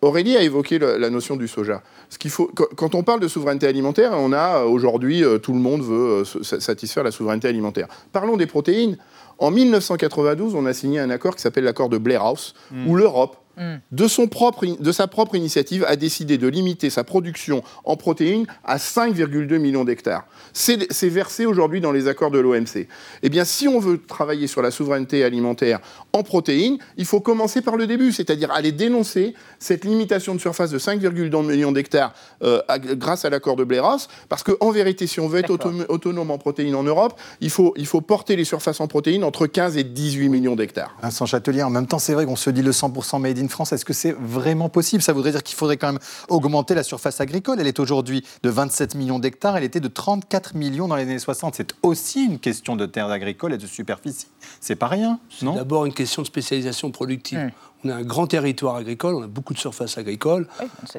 Aurélie 0.00 0.36
a 0.36 0.42
évoqué 0.42 0.78
la 0.78 1.10
notion 1.10 1.36
du 1.36 1.48
soja. 1.48 1.82
Ce 2.08 2.18
qu'il 2.18 2.30
faut, 2.30 2.46
quand 2.76 2.94
on 2.94 3.02
parle 3.02 3.18
de 3.18 3.26
souveraineté 3.26 3.66
alimentaire, 3.66 4.12
on 4.14 4.32
a 4.32 4.58
euh, 4.58 4.64
aujourd'hui, 4.64 5.24
euh, 5.24 5.38
tout 5.38 5.52
le 5.52 5.58
monde 5.58 5.82
veut 5.82 6.22
satisfaire 6.42 7.02
la 7.02 7.10
souveraineté 7.10 7.48
alimentaire. 7.48 7.88
Parlons 8.12 8.36
des 8.36 8.46
protéines. 8.46 8.96
En 9.38 9.50
1992, 9.50 10.54
on 10.54 10.66
a 10.66 10.72
signé 10.72 10.98
un 10.98 11.10
accord 11.10 11.36
qui 11.36 11.42
s'appelle 11.42 11.64
l'accord 11.64 11.88
de 11.88 11.98
Blair 11.98 12.22
House, 12.22 12.54
hmm. 12.70 12.88
où 12.88 12.96
l'Europe 12.96 13.36
mm. 13.58 13.80
de, 13.92 14.08
son 14.08 14.26
propre, 14.26 14.66
de 14.66 14.92
sa 14.92 15.06
propre 15.06 15.34
initiative, 15.34 15.84
a 15.86 15.96
décidé 15.96 16.38
de 16.38 16.48
limiter 16.48 16.90
sa 16.90 17.04
production 17.04 17.62
en 17.84 17.96
protéines 17.96 18.46
à 18.64 18.76
5,2 18.76 19.58
millions 19.58 19.84
d'hectares. 19.84 20.26
C'est 20.52 21.08
versé 21.08 21.46
aujourd'hui 21.46 21.80
dans 21.80 21.92
les 21.92 22.08
accords 22.08 22.30
de 22.30 22.38
l'OMC. 22.38 22.86
Eh 23.22 23.28
bien, 23.28 23.44
si 23.44 23.68
on 23.68 23.78
veut 23.78 24.00
travailler 24.00 24.46
sur 24.46 24.62
la 24.62 24.70
souveraineté 24.70 25.24
alimentaire 25.24 25.80
en 26.12 26.22
protéines, 26.22 26.78
il 26.96 27.04
faut 27.04 27.20
commencer 27.20 27.62
par 27.62 27.76
le 27.76 27.86
début, 27.86 28.12
c'est-à-dire 28.12 28.50
aller 28.50 28.72
dénoncer 28.72 29.34
cette 29.58 29.84
limitation 29.84 30.34
de 30.34 30.40
surface 30.40 30.70
de 30.70 30.78
5,2 30.78 31.46
millions 31.46 31.72
d'hectares 31.72 32.14
euh, 32.42 32.60
grâce 32.92 33.24
à 33.24 33.30
l'accord 33.30 33.56
de 33.56 33.64
Blairas, 33.64 34.08
parce 34.28 34.42
qu'en 34.42 34.70
vérité, 34.70 35.06
si 35.06 35.20
on 35.20 35.28
veut 35.28 35.40
être 35.40 35.50
autonome 35.88 36.30
en 36.30 36.38
protéines 36.38 36.74
en 36.74 36.82
Europe, 36.82 37.18
il 37.40 37.50
faut, 37.50 37.74
il 37.76 37.86
faut 37.86 38.00
porter 38.00 38.36
les 38.36 38.44
surfaces 38.44 38.80
en 38.80 38.86
protéines 38.86 39.24
entre 39.24 39.46
15 39.46 39.76
et 39.76 39.84
18 39.84 40.28
millions 40.28 40.56
d'hectares. 40.56 40.96
Vincent 41.02 41.26
Châtelier, 41.26 41.62
en 41.62 41.70
même 41.70 41.86
temps, 41.86 41.98
c'est 41.98 42.14
vrai 42.14 42.26
qu'on 42.26 42.36
se 42.36 42.50
dit 42.50 42.62
le 42.62 42.70
100% 42.70 43.20
made 43.20 43.38
in 43.38 43.47
France. 43.48 43.72
Est-ce 43.72 43.84
que 43.84 43.92
c'est 43.92 44.14
vraiment 44.18 44.68
possible? 44.68 45.02
Ça 45.02 45.12
voudrait 45.12 45.32
dire 45.32 45.42
qu'il 45.42 45.56
faudrait 45.56 45.76
quand 45.76 45.92
même 45.92 46.00
augmenter 46.28 46.74
la 46.74 46.82
surface 46.82 47.20
agricole. 47.20 47.60
Elle 47.60 47.66
est 47.66 47.80
aujourd'hui 47.80 48.24
de 48.42 48.50
27 48.50 48.94
millions 48.94 49.18
d'hectares, 49.18 49.56
elle 49.56 49.64
était 49.64 49.80
de 49.80 49.88
34 49.88 50.54
millions 50.54 50.88
dans 50.88 50.96
les 50.96 51.02
années 51.02 51.18
60. 51.18 51.54
C'est 51.54 51.74
aussi 51.82 52.24
une 52.24 52.38
question 52.38 52.76
de 52.76 52.86
terres 52.86 53.10
agricoles 53.10 53.52
et 53.52 53.58
de 53.58 53.66
superficie. 53.66 54.26
C'est 54.60 54.76
pas 54.76 54.88
rien, 54.88 55.18
non? 55.42 55.52
C'est 55.52 55.58
d'abord 55.58 55.86
une 55.86 55.94
question 55.94 56.22
de 56.22 56.26
spécialisation 56.26 56.90
productive. 56.90 57.38
Mmh. 57.38 57.50
On 57.84 57.90
a 57.90 57.94
un 57.94 58.02
grand 58.02 58.26
territoire 58.26 58.74
agricole, 58.74 59.14
on 59.14 59.22
a 59.22 59.28
beaucoup 59.28 59.54
de 59.54 59.58
surface 59.58 59.98
agricole, 59.98 60.48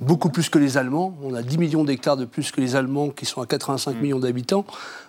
beaucoup 0.01 0.29
plus 0.29 0.49
que 0.49 0.57
les 0.57 0.77
Allemands. 0.77 1.17
On 1.21 1.33
a 1.33 1.41
10 1.41 1.57
millions 1.57 1.83
d'hectares 1.83 2.15
de 2.15 2.25
plus 2.25 2.51
que 2.51 2.61
les 2.61 2.75
Allemands 2.75 3.09
qui 3.09 3.25
sont 3.25 3.41
à 3.41 3.45
85 3.45 3.95
mm. 3.95 3.99
millions 3.99 4.19
d'habitants. 4.19 4.65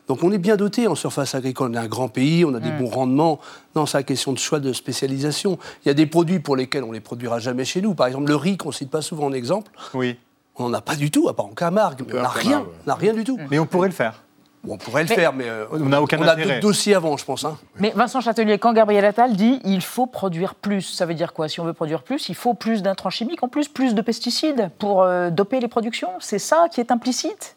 Donc 0.09 0.25
on 0.25 0.33
est 0.33 0.39
bien 0.39 0.57
doté 0.57 0.89
en 0.89 0.97
surface 0.97 1.37
agricole. 1.37 1.71
On 1.71 1.75
est 1.75 1.79
un 1.79 1.87
grand 1.87 2.09
pays, 2.09 2.45
on 2.45 2.55
a 2.55 2.61
des 2.61 2.73
mm. 2.73 2.79
bons 2.79 2.89
rendements. 2.89 3.41
Non, 3.77 3.87
c'est 3.87 3.99
la 3.99 4.03
question 4.03 4.33
de 4.33 4.39
choix 4.39 4.59
de 4.59 4.73
spécialisation. 4.73 5.59
Il 5.85 5.89
y 5.89 5.91
a 5.91 5.95
des 5.95 6.07
produits 6.07 6.41
pour 6.41 6.57
lesquels 6.57 6.83
on 6.83 6.89
ne 6.89 6.95
les 6.95 7.01
produira 7.01 7.39
jamais 7.39 7.65
chez 7.65 7.81
nous. 7.81 7.95
Par 7.95 8.09
exemple, 8.09 8.29
le 8.29 8.37
riz 8.37 8.57
qu'on 8.57 8.71
ne 8.71 8.75
cite 8.75 8.91
pas 8.91 9.03
souvent 9.03 9.27
en 9.27 9.33
exemple. 9.33 9.71
Oui. 9.95 10.17
On 10.57 10.69
n'en 10.69 10.75
a 10.75 10.81
pas 10.81 10.97
du 10.97 11.11
tout, 11.11 11.29
à 11.29 11.37
part 11.37 11.47
en 11.47 11.55
Camargue. 11.55 12.05
on 12.13 12.21
n'a 12.21 12.29
rien, 12.29 12.67
on 12.85 12.89
n'a 12.89 12.97
rien 12.97 13.15
du 13.15 13.23
tout. 13.23 13.39
Mais 13.51 13.61
on 13.61 13.67
pourrait 13.67 13.89
le 13.89 13.95
faire 13.95 14.21
on 14.69 14.77
pourrait 14.77 15.03
le 15.03 15.09
faire, 15.09 15.33
mais 15.33 15.49
euh, 15.49 15.65
on 15.73 15.79
n'a 15.87 16.03
aucun 16.03 16.19
on 16.19 16.23
a 16.23 16.37
d'autres 16.37 16.61
dossiers 16.61 16.95
avant, 16.95 17.17
je 17.17 17.25
pense. 17.25 17.45
Hein. 17.45 17.59
Mais 17.79 17.93
Vincent 17.95 18.21
Châtelier, 18.21 18.59
quand 18.59 18.73
Gabriel 18.73 19.05
Attal 19.05 19.35
dit 19.35 19.61
il 19.65 19.83
faut 19.83 20.07
produire 20.07 20.55
plus, 20.55 20.83
ça 20.83 21.07
veut 21.07 21.15
dire 21.15 21.33
quoi? 21.33 21.49
Si 21.49 21.61
on 21.61 21.65
veut 21.65 21.73
produire 21.73 22.03
plus, 22.03 22.29
il 22.29 22.35
faut 22.35 22.55
plus 22.55 22.83
d'intrants 22.83 23.11
chimiques, 23.11 23.43
en 23.43 23.49
plus 23.49 23.69
plus 23.69 23.95
de 23.95 24.03
pesticides 24.03 24.71
pour 24.79 25.03
euh, 25.03 25.31
doper 25.31 25.61
les 25.61 25.69
productions? 25.69 26.11
C'est 26.21 26.39
ça 26.39 26.69
qui 26.71 26.81
est 26.81 26.91
implicite? 26.91 27.57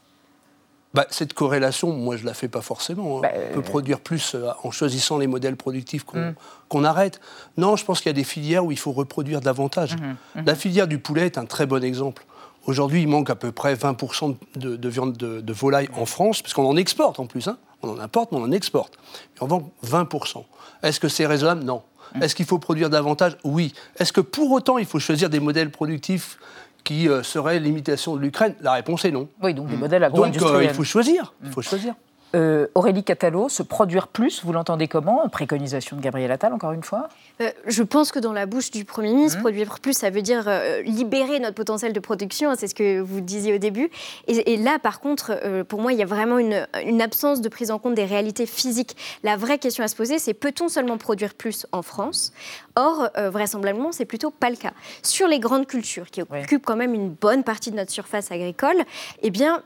Bah, 0.94 1.08
cette 1.10 1.34
corrélation, 1.34 1.92
moi, 1.92 2.18
je 2.18 2.22
ne 2.22 2.28
la 2.28 2.36
fais 2.36 2.48
pas 2.48 2.62
forcément. 2.62 3.18
Hein. 3.18 3.22
Bah, 3.24 3.30
on 3.34 3.54
peut 3.54 3.60
euh, 3.60 3.64
produire 3.64 4.00
plus 4.00 4.38
en 4.64 4.72
choisissant 4.72 5.18
les 5.18 5.28
modèles 5.28 5.58
productifs 5.58 6.04
qu'on 6.04 6.82
hmm. 6.82 6.86
arrête. 6.86 7.20
Non, 7.58 7.76
je 7.76 7.84
pense 7.84 8.00
qu'il 8.00 8.10
y 8.10 8.12
a 8.12 8.14
des 8.14 8.24
filières 8.24 8.64
où 8.64 8.72
il 8.72 8.78
faut 8.78 8.92
reproduire 8.92 9.42
davantage. 9.42 9.96
Mmh, 9.96 10.40
mmh. 10.40 10.46
La 10.46 10.56
filière 10.56 10.88
du 10.88 11.00
poulet 11.00 11.26
est 11.26 11.38
un 11.38 11.46
très 11.46 11.66
bon 11.66 11.84
exemple. 11.84 12.26
Aujourd'hui, 12.66 13.02
il 13.02 13.08
manque 13.08 13.30
à 13.30 13.36
peu 13.36 13.52
près 13.52 13.76
20% 13.76 14.36
de, 14.56 14.90
viande 14.90 15.18
de, 15.18 15.54
volaille 15.54 15.90
en 15.98 16.06
France, 16.06 16.42
puisqu'on 16.42 16.66
en 16.66 16.78
exporte 16.78 17.20
en 17.20 17.26
plus. 17.26 17.48
Hein. 17.48 17.58
On 17.82 17.90
en 17.90 18.00
importe, 18.00 18.32
mais 18.32 18.38
on 18.38 18.44
en 18.44 18.52
exporte. 18.52 18.94
Et 19.38 19.44
on 19.44 19.48
vend 19.48 19.72
20%. 19.86 20.44
Est-ce 20.82 21.00
que 21.00 21.10
c'est 21.10 21.26
raisonnable? 21.26 21.64
Non. 21.64 21.82
Mmh. 22.16 22.24
Est-ce 22.24 22.36
qu'il 22.36 22.46
faut 22.46 22.60
produire 22.60 22.90
davantage? 22.90 23.38
Oui. 23.44 23.74
Est-ce 23.98 24.14
que 24.14 24.22
pour 24.22 24.52
autant, 24.52 24.78
il 24.78 24.86
faut 24.86 25.00
choisir 25.00 25.30
des 25.30 25.42
modèles 25.42 25.72
productifs 25.72 26.38
qui 26.86 27.10
euh, 27.10 27.22
seraient 27.24 27.60
l'imitation 27.60 28.16
de 28.16 28.22
l'Ukraine? 28.22 28.56
La 28.62 28.74
réponse 28.74 29.04
est 29.04 29.12
non. 29.12 29.28
Oui, 29.42 29.54
donc 29.54 29.68
des 29.68 29.76
modèles 29.76 30.04
agro-industriels. 30.04 30.54
Donc 30.54 30.62
euh, 30.62 30.72
il 30.72 30.74
faut 30.74 30.84
choisir. 30.86 31.34
Il 31.44 31.52
faut 31.52 31.62
choisir. 31.62 31.96
Euh, 32.36 32.68
Aurélie 32.74 33.04
Catalo, 33.04 33.48
se 33.48 33.62
produire 33.62 34.08
plus, 34.08 34.44
vous 34.44 34.54
l'entendez 34.54 34.88
comment? 34.88 35.28
Préconisation 35.30 35.96
de 35.96 36.02
Gabriel 36.02 36.32
Attal, 36.32 36.52
encore 36.52 36.72
une 36.72 36.84
fois? 36.84 37.10
Euh, 37.42 37.52
Je 37.68 37.84
pense 37.84 38.12
que 38.12 38.18
dans 38.18 38.34
la 38.34 38.48
bouche 38.48 38.72
du 38.72 38.86
Premier 38.86 39.14
ministre, 39.14 39.38
mmh. 39.38 39.42
produire 39.42 39.80
plus, 39.80 39.94
ça 39.94 40.10
veut 40.10 40.24
dire 40.24 40.46
euh, 40.48 40.82
libérer 40.82 41.40
notre 41.40 41.54
potentiel 41.54 41.94
de 41.94 42.00
production, 42.00 42.50
hein, 42.50 42.56
c'est 42.58 42.68
ce 42.68 42.74
que 42.74 43.00
vous 43.00 43.22
disiez 43.22 43.54
au 43.54 43.60
début. 43.60 43.92
Et, 44.28 44.58
là, 44.58 44.80
par 44.80 45.00
contre, 45.00 45.64
pour 45.64 45.82
moi, 45.82 45.94
il 45.94 46.00
y 46.00 46.02
a 46.02 46.08
vraiment 46.08 46.40
une, 46.40 47.02
absence 47.02 47.42
de 47.42 47.50
prise 47.50 47.70
en 47.70 47.80
compte 47.80 47.96
des 47.96 48.06
réalités 48.06 48.46
physiques. 48.46 48.96
La 49.24 49.38
vraie 49.38 49.60
question 49.60 49.84
à 49.84 49.88
se 49.88 49.96
poser, 49.96 50.18
c'est 50.18 50.34
peut-on 50.34 50.70
seulement 50.70 50.98
produire 50.98 51.34
plus 51.34 51.68
en 51.72 51.82
France? 51.82 52.34
Or, 52.76 53.10
vraisemblablement, 53.16 53.92
c'est 53.92 54.06
plutôt 54.06 54.32
pas 54.32 54.50
le 54.50 54.56
cas. 54.56 54.74
Sur 55.02 55.28
les 55.28 55.40
grandes 55.40 55.68
cultures, 55.68 56.10
qui 56.10 56.22
occupent 56.22 56.66
quand 56.66 56.76
même 56.76 56.94
une 56.94 57.10
bonne 57.10 57.44
partie 57.44 57.72
de 57.72 57.76
notre 57.76 57.92
surface 57.92 58.32
agricole, 58.32 58.84
eh 59.22 59.30
bien, 59.30 59.62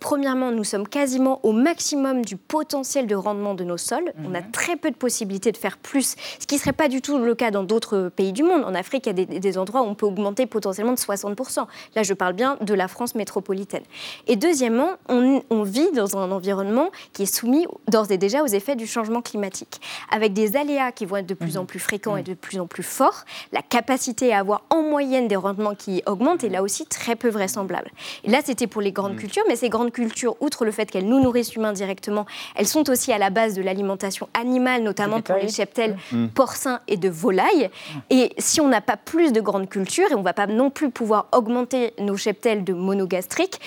premièrement, 0.00 0.50
nous 0.50 0.64
sommes 0.64 0.88
quasiment 0.88 1.40
au 1.44 1.52
maximum 1.52 2.24
du 2.24 2.36
potentiel 2.36 3.06
de 3.06 3.14
rendement 3.14 3.54
de 3.54 3.64
nos 3.64 3.76
sols. 3.76 4.12
On 4.24 4.34
a 4.34 4.40
mhm. 4.40 4.50
très 4.50 4.76
peu 4.76 4.90
de 4.90 4.96
possibilités 4.96 5.52
de 5.52 5.56
faire 5.56 5.78
plus, 5.78 6.16
ce 6.38 6.46
qui 6.46 6.56
ne 6.56 6.60
serait 6.60 6.72
pas 6.72 6.88
du 6.88 7.00
tout 7.00 7.18
le 7.18 7.34
cas 7.34 7.50
dans 7.50 7.62
d'autres 7.62 8.10
pays 8.14 8.32
du 8.32 8.42
monde. 8.42 8.64
En 8.64 8.74
Afrique, 8.74 9.06
il 9.06 9.18
y 9.18 9.22
a 9.22 9.40
des, 9.40 9.58
endroits 9.58 9.82
où 9.82 9.86
on 9.86 9.94
peut 9.94 10.06
augmenter 10.06 10.46
potentiellement 10.46 10.92
de 10.92 10.98
60%. 10.98 11.66
Là, 11.94 12.02
je 12.02 12.14
parle 12.14 12.34
bien 12.34 12.56
de 12.60 12.74
la 12.74 12.88
France 12.88 13.14
métropolitaine. 13.14 13.82
Et 14.26 14.36
deuxièmement, 14.36 14.90
on, 15.08 15.42
vit 15.62 15.90
dans 15.92 16.16
un 16.16 16.30
environnement 16.30 16.90
qui 17.12 17.24
est 17.24 17.26
soumis 17.26 17.66
d'ores 17.88 18.10
et 18.10 18.18
déjà 18.18 18.42
aux 18.42 18.46
effets 18.46 18.76
du 18.76 18.86
changement 18.86 19.20
climatique, 19.20 19.80
avec 20.10 20.32
des 20.32 20.56
aléas 20.56 20.92
qui 20.92 21.04
vont 21.04 21.16
être 21.16 21.26
de 21.26 21.34
plus 21.34 21.56
en 21.56 21.62
mhm. 21.62 21.66
plus 21.66 21.78
fréquents 21.78 22.16
et 22.16 22.20
mhm. 22.20 22.26
de 22.26 22.34
plus 22.34 22.47
en 22.56 22.66
plus 22.66 22.82
forts. 22.82 23.24
La 23.52 23.62
capacité 23.62 24.32
à 24.32 24.38
avoir 24.38 24.62
en 24.70 24.82
moyenne 24.82 25.28
des 25.28 25.36
rendements 25.36 25.74
qui 25.74 26.02
augmentent 26.06 26.44
est 26.44 26.48
là 26.48 26.62
aussi 26.62 26.86
très 26.86 27.16
peu 27.16 27.28
vraisemblable. 27.28 27.90
Et 28.24 28.30
là, 28.30 28.40
c'était 28.44 28.66
pour 28.66 28.82
les 28.82 28.92
grandes 28.92 29.16
cultures, 29.16 29.44
mais 29.48 29.56
ces 29.56 29.68
grandes 29.68 29.92
cultures, 29.92 30.36
outre 30.40 30.64
le 30.64 30.70
fait 30.70 30.90
qu'elles 30.90 31.06
nous 31.06 31.20
nourrissent 31.20 31.54
humains 31.54 31.72
directement, 31.72 32.26
elles 32.56 32.66
sont 32.66 32.88
aussi 32.90 33.12
à 33.12 33.18
la 33.18 33.30
base 33.30 33.54
de 33.54 33.62
l'alimentation 33.62 34.28
animale, 34.34 34.82
notamment 34.82 35.20
pour 35.20 35.36
les 35.36 35.48
cheptels 35.48 35.96
mm. 36.12 36.28
porcins 36.28 36.80
et 36.88 36.96
de 36.96 37.08
volailles. 37.08 37.70
Et 38.10 38.32
si 38.38 38.60
on 38.60 38.68
n'a 38.68 38.80
pas 38.80 38.96
plus 38.96 39.32
de 39.32 39.40
grandes 39.40 39.68
cultures, 39.68 40.10
et 40.10 40.14
on 40.14 40.20
ne 40.20 40.24
va 40.24 40.32
pas 40.32 40.46
non 40.46 40.70
plus 40.70 40.90
pouvoir 40.90 41.26
augmenter 41.32 41.92
nos 41.98 42.16
cheptels 42.16 42.64
de 42.64 42.72
monogastriques, 42.72 43.60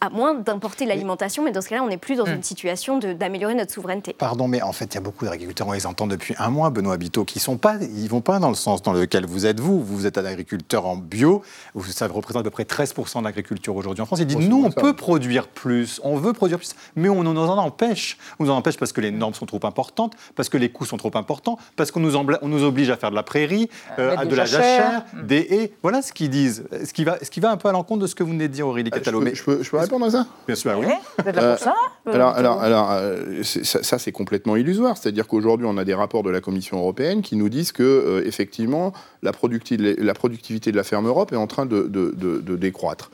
à 0.00 0.10
moins 0.10 0.34
d'importer 0.34 0.84
l'alimentation, 0.84 1.42
mais 1.42 1.52
dans 1.52 1.62
ce 1.62 1.68
cas-là, 1.68 1.82
on 1.82 1.88
n'est 1.88 1.96
plus 1.96 2.16
dans 2.16 2.26
mm. 2.26 2.34
une 2.34 2.42
situation 2.42 2.98
d'améliorer 2.98 3.54
notre 3.54 3.72
souveraineté. 3.72 4.12
Pardon, 4.12 4.48
mais 4.48 4.62
en 4.62 4.72
fait, 4.72 4.86
il 4.86 4.94
y 4.94 4.98
a 4.98 5.00
beaucoup 5.00 5.24
d'agriculteurs, 5.24 5.68
on 5.68 5.72
les 5.72 5.86
entend 5.86 6.06
depuis 6.06 6.34
un 6.38 6.50
mois, 6.50 6.70
Benoît 6.70 6.96
Biteau, 6.96 7.24
qui 7.24 7.38
ne 7.50 7.56
pas, 7.56 7.76
ils 7.76 8.08
vont 8.08 8.17
pas 8.20 8.38
dans 8.38 8.48
le 8.48 8.54
sens 8.54 8.82
dans 8.82 8.92
lequel 8.92 9.26
vous 9.26 9.46
êtes 9.46 9.60
vous. 9.60 9.82
Vous 9.82 10.06
êtes 10.06 10.18
un 10.18 10.24
agriculteur 10.24 10.86
en 10.86 10.96
bio, 10.96 11.42
ça 11.88 12.06
représente 12.06 12.40
à 12.40 12.44
peu 12.44 12.50
près 12.50 12.64
13% 12.64 13.20
de 13.20 13.24
l'agriculture 13.24 13.76
aujourd'hui 13.76 14.02
en 14.02 14.06
France. 14.06 14.20
Ils 14.20 14.26
disent, 14.26 14.48
nous, 14.48 14.64
on 14.64 14.70
peut 14.70 14.94
produire 14.94 15.48
plus, 15.48 16.00
on 16.04 16.16
veut 16.16 16.32
produire 16.32 16.58
plus, 16.58 16.74
mais 16.96 17.08
on 17.08 17.22
nous 17.22 17.38
en 17.38 17.58
empêche. 17.58 18.18
On 18.38 18.44
nous 18.44 18.50
en 18.50 18.56
empêche 18.56 18.76
parce 18.76 18.92
que 18.92 19.00
les 19.00 19.10
normes 19.10 19.34
sont 19.34 19.46
trop 19.46 19.60
importantes, 19.64 20.14
parce 20.34 20.48
que 20.48 20.56
les 20.56 20.70
coûts 20.70 20.84
sont 20.84 20.96
trop 20.96 21.10
importants, 21.14 21.58
parce 21.76 21.90
qu'on 21.90 22.00
nous, 22.00 22.16
on 22.16 22.48
nous 22.48 22.64
oblige 22.64 22.90
à 22.90 22.96
faire 22.96 23.10
de 23.10 23.16
la 23.16 23.22
prairie, 23.22 23.68
euh, 23.98 24.16
à 24.16 24.24
de 24.24 24.34
la 24.34 24.44
jachère, 24.44 25.04
mm. 25.14 25.26
des 25.26 25.46
haies. 25.50 25.72
Voilà 25.82 26.02
ce 26.02 26.12
qu'ils 26.12 26.30
disent. 26.30 26.64
Ce 26.84 26.92
qui, 26.92 27.04
va, 27.04 27.18
ce 27.22 27.30
qui 27.30 27.40
va 27.40 27.50
un 27.50 27.56
peu 27.56 27.68
à 27.68 27.72
l'encontre 27.72 28.02
de 28.02 28.06
ce 28.06 28.14
que 28.14 28.22
vous 28.22 28.32
venez 28.32 28.48
de 28.48 28.52
dire, 28.52 28.66
Aurélie 28.66 28.90
ah, 28.92 28.96
Catalo. 28.96 29.20
Je, 29.20 29.42
peux, 29.42 29.62
je, 29.62 29.70
peux, 29.70 29.78
répondre 29.78 30.06
à 30.06 30.10
ça? 30.10 30.26
Bien 30.46 30.56
sûr, 30.56 30.76
oui. 30.78 30.86
Vous 31.18 31.28
êtes 31.28 31.36
là 31.36 31.56
pour 31.56 31.64
ça 31.64 31.74
euh, 32.06 32.14
Alors, 32.14 32.30
alors, 32.30 32.60
alors 32.60 32.88
euh, 32.92 33.42
ça, 33.42 33.98
c'est 33.98 34.12
complètement 34.12 34.56
illusoire. 34.56 34.96
C'est-à-dire 34.96 35.26
qu'aujourd'hui, 35.26 35.66
on 35.68 35.76
a 35.78 35.84
des 35.84 35.94
rapports 35.94 36.22
de 36.22 36.30
la 36.30 36.40
Commission 36.40 36.78
européenne 36.78 37.22
qui 37.22 37.36
nous 37.36 37.48
disent 37.48 37.72
que, 37.72 37.82
effectivement, 38.24 38.92
la, 39.22 39.32
la, 39.32 40.14
productivité 40.14 40.72
de 40.72 40.76
la 40.76 40.84
ferme 40.84 41.06
Europe 41.06 41.32
est 41.32 41.36
en 41.36 41.46
train 41.46 41.66
de, 41.66 41.82
de, 41.82 42.12
de 42.14 42.56
décroître 42.56 43.10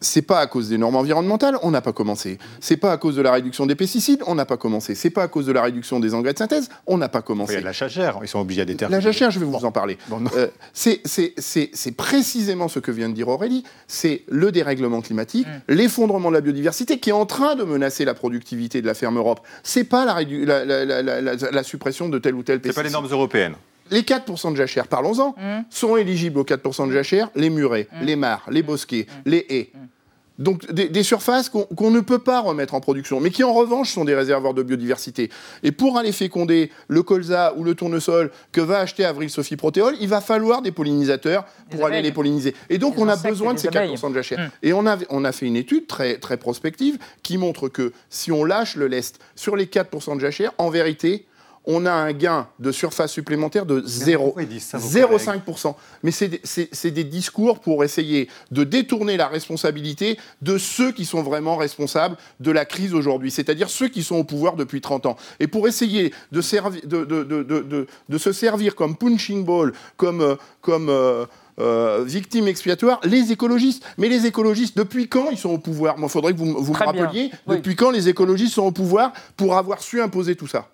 c'est 0.00 0.22
pas 0.22 0.40
à 0.40 0.46
cause 0.46 0.68
des 0.68 0.78
normes 0.78 0.96
environnementales, 0.96 1.56
on 1.62 1.70
n'a 1.70 1.80
pas 1.80 1.92
commencé. 1.92 2.38
C'est 2.60 2.76
pas 2.76 2.92
à 2.92 2.96
cause 2.96 3.16
de 3.16 3.22
la 3.22 3.32
réduction 3.32 3.66
des 3.66 3.74
pesticides, 3.74 4.22
on 4.26 4.34
n'a 4.34 4.46
pas 4.46 4.56
commencé. 4.56 4.94
C'est 4.94 5.10
pas 5.10 5.22
à 5.22 5.28
cause 5.28 5.46
de 5.46 5.52
la 5.52 5.62
réduction 5.62 6.00
des 6.00 6.14
engrais 6.14 6.32
de 6.32 6.38
synthèse, 6.38 6.70
on 6.86 6.96
n'a 6.98 7.08
pas 7.08 7.22
commencé. 7.22 7.52
Il 7.52 7.56
y 7.56 7.58
a 7.58 7.60
de 7.60 7.66
la 7.66 7.72
chachère, 7.72 8.18
ils 8.22 8.28
sont 8.28 8.40
obligés 8.40 8.62
à 8.62 8.64
déterminer. 8.64 8.96
La 8.96 9.00
jachère, 9.00 9.30
je 9.30 9.38
vais 9.38 9.46
vous 9.46 9.54
en 9.54 9.72
parler. 9.72 9.98
Euh, 10.36 10.48
c'est 10.72 11.96
précisément 11.96 12.68
ce 12.68 12.78
que 12.78 12.90
vient 12.90 13.08
de 13.08 13.14
dire 13.14 13.28
Aurélie, 13.28 13.64
c'est 13.86 14.24
le 14.28 14.50
dérèglement 14.52 15.02
climatique, 15.02 15.46
mm. 15.46 15.74
l'effondrement 15.74 16.30
de 16.30 16.34
la 16.34 16.40
biodiversité 16.40 16.98
qui 16.98 17.10
est 17.10 17.14
en 17.14 17.26
train 17.26 17.54
de 17.54 17.64
menacer 17.64 18.04
la 18.04 18.14
productivité 18.14 18.80
de 18.80 18.86
la 18.86 18.94
ferme 18.94 19.18
Europe. 19.18 19.40
C'est 19.62 19.84
pas 19.84 20.04
la, 20.04 20.24
la, 20.24 21.62
suppression 21.62 22.08
de 22.08 22.18
tel 22.18 22.34
ou 22.34 22.42
tel 22.42 22.60
pesticide. 22.60 22.74
C'est 22.74 22.82
pas 22.82 22.88
les 22.88 22.92
normes 22.92 23.12
européennes 23.12 23.54
les 23.90 24.02
4% 24.02 24.52
de 24.52 24.56
jachère, 24.56 24.86
parlons-en, 24.88 25.30
mm. 25.30 25.64
sont 25.70 25.96
éligibles 25.96 26.38
aux 26.38 26.44
4% 26.44 26.88
de 26.88 26.92
jachère 26.92 27.30
les 27.34 27.50
murets, 27.50 27.88
mm. 27.92 28.04
les 28.04 28.16
mares, 28.16 28.46
les 28.50 28.62
bosquets, 28.62 29.06
les 29.24 29.46
haies. 29.48 29.72
Donc 30.40 30.72
des, 30.72 31.02
surfaces 31.02 31.50
qu'on 31.50 31.90
ne 31.90 32.00
peut 32.00 32.18
pas 32.18 32.40
remettre 32.40 32.72
en 32.72 32.80
production, 32.80 33.20
mais 33.20 33.28
qui 33.30 33.44
en 33.44 33.52
revanche 33.52 33.90
sont 33.90 34.06
des 34.06 34.14
réservoirs 34.14 34.54
de 34.54 34.62
biodiversité. 34.62 35.28
Et 35.62 35.70
pour 35.70 35.98
aller 35.98 36.12
féconder 36.12 36.72
le 36.88 37.02
colza 37.02 37.52
ou 37.56 37.62
le 37.62 37.74
tournesol 37.74 38.30
que 38.50 38.62
va 38.62 38.78
acheter 38.78 39.04
Avril 39.04 39.28
Sophie 39.28 39.56
Protéol, 39.56 39.96
il 40.00 40.08
va 40.08 40.22
falloir 40.22 40.62
des 40.62 40.72
pollinisateurs 40.72 41.44
pour 41.70 41.84
aller 41.84 42.00
les 42.00 42.10
polliniser. 42.10 42.54
Et 42.70 42.78
donc 42.78 42.94
on 42.96 43.06
a 43.06 43.16
besoin 43.16 43.52
de 43.52 43.58
ces 43.58 43.68
4% 43.68 44.08
de 44.08 44.14
jachère. 44.14 44.38
Hum. 44.38 44.50
Et 44.62 44.72
on 44.72 44.86
a, 44.86 44.96
on 45.10 45.26
a 45.26 45.32
fait 45.32 45.44
une 45.44 45.56
étude 45.56 45.86
très, 45.86 46.16
très 46.16 46.38
prospective 46.38 46.98
qui 47.22 47.36
montre 47.36 47.68
que 47.68 47.92
si 48.08 48.32
on 48.32 48.44
lâche 48.44 48.76
le 48.76 48.86
lest 48.86 49.20
sur 49.36 49.56
les 49.56 49.66
4% 49.66 50.16
de 50.16 50.20
jachère, 50.20 50.52
en 50.56 50.70
vérité, 50.70 51.26
on 51.64 51.86
a 51.86 51.92
un 51.92 52.12
gain 52.12 52.48
de 52.58 52.72
surface 52.72 53.12
supplémentaire 53.12 53.66
de 53.66 53.80
0,5%. 53.80 55.74
Mais 56.02 56.10
c'est 56.10 56.90
des 56.90 57.04
discours 57.04 57.60
pour 57.60 57.84
essayer 57.84 58.28
de 58.50 58.64
détourner 58.64 59.16
la 59.16 59.28
responsabilité 59.28 60.18
de 60.42 60.58
ceux 60.58 60.92
qui 60.92 61.04
sont 61.04 61.22
vraiment 61.22 61.56
responsables 61.56 62.16
de 62.40 62.50
la 62.50 62.64
crise 62.64 62.94
aujourd'hui, 62.94 63.30
c'est-à-dire 63.30 63.68
ceux 63.68 63.88
qui 63.88 64.02
sont 64.02 64.16
au 64.16 64.24
pouvoir 64.24 64.56
depuis 64.56 64.80
30 64.80 65.06
ans. 65.06 65.16
Et 65.38 65.46
pour 65.46 65.68
essayer 65.68 66.14
de, 66.32 66.40
de, 68.08 68.18
se 68.18 68.32
servir 68.32 68.74
comme 68.74 68.96
punching 68.96 69.44
ball, 69.44 69.72
comme... 69.96 70.36
comme 70.60 70.88
euh, 70.88 71.26
euh, 71.58 72.04
victimes 72.06 72.48
expiatoires, 72.48 73.00
les 73.04 73.32
écologistes. 73.32 73.84
Mais 73.98 74.08
les 74.08 74.24
écologistes, 74.24 74.78
depuis 74.78 75.08
quand 75.08 75.28
ils 75.30 75.36
sont 75.36 75.50
au 75.50 75.58
pouvoir? 75.58 75.98
Moi, 75.98 76.08
il 76.08 76.12
faudrait 76.12 76.32
que 76.32 76.38
vous, 76.38 76.54
vous 76.62 76.72
me 76.72 76.78
rappeliez, 76.78 77.30
depuis 77.46 77.76
quand 77.76 77.90
les 77.90 78.08
écologistes 78.08 78.54
sont 78.54 78.62
au 78.62 78.70
pouvoir 78.70 79.12
pour 79.36 79.58
avoir 79.58 79.82
su 79.82 80.00
imposer 80.00 80.36
tout 80.36 80.46
ça? 80.46 80.68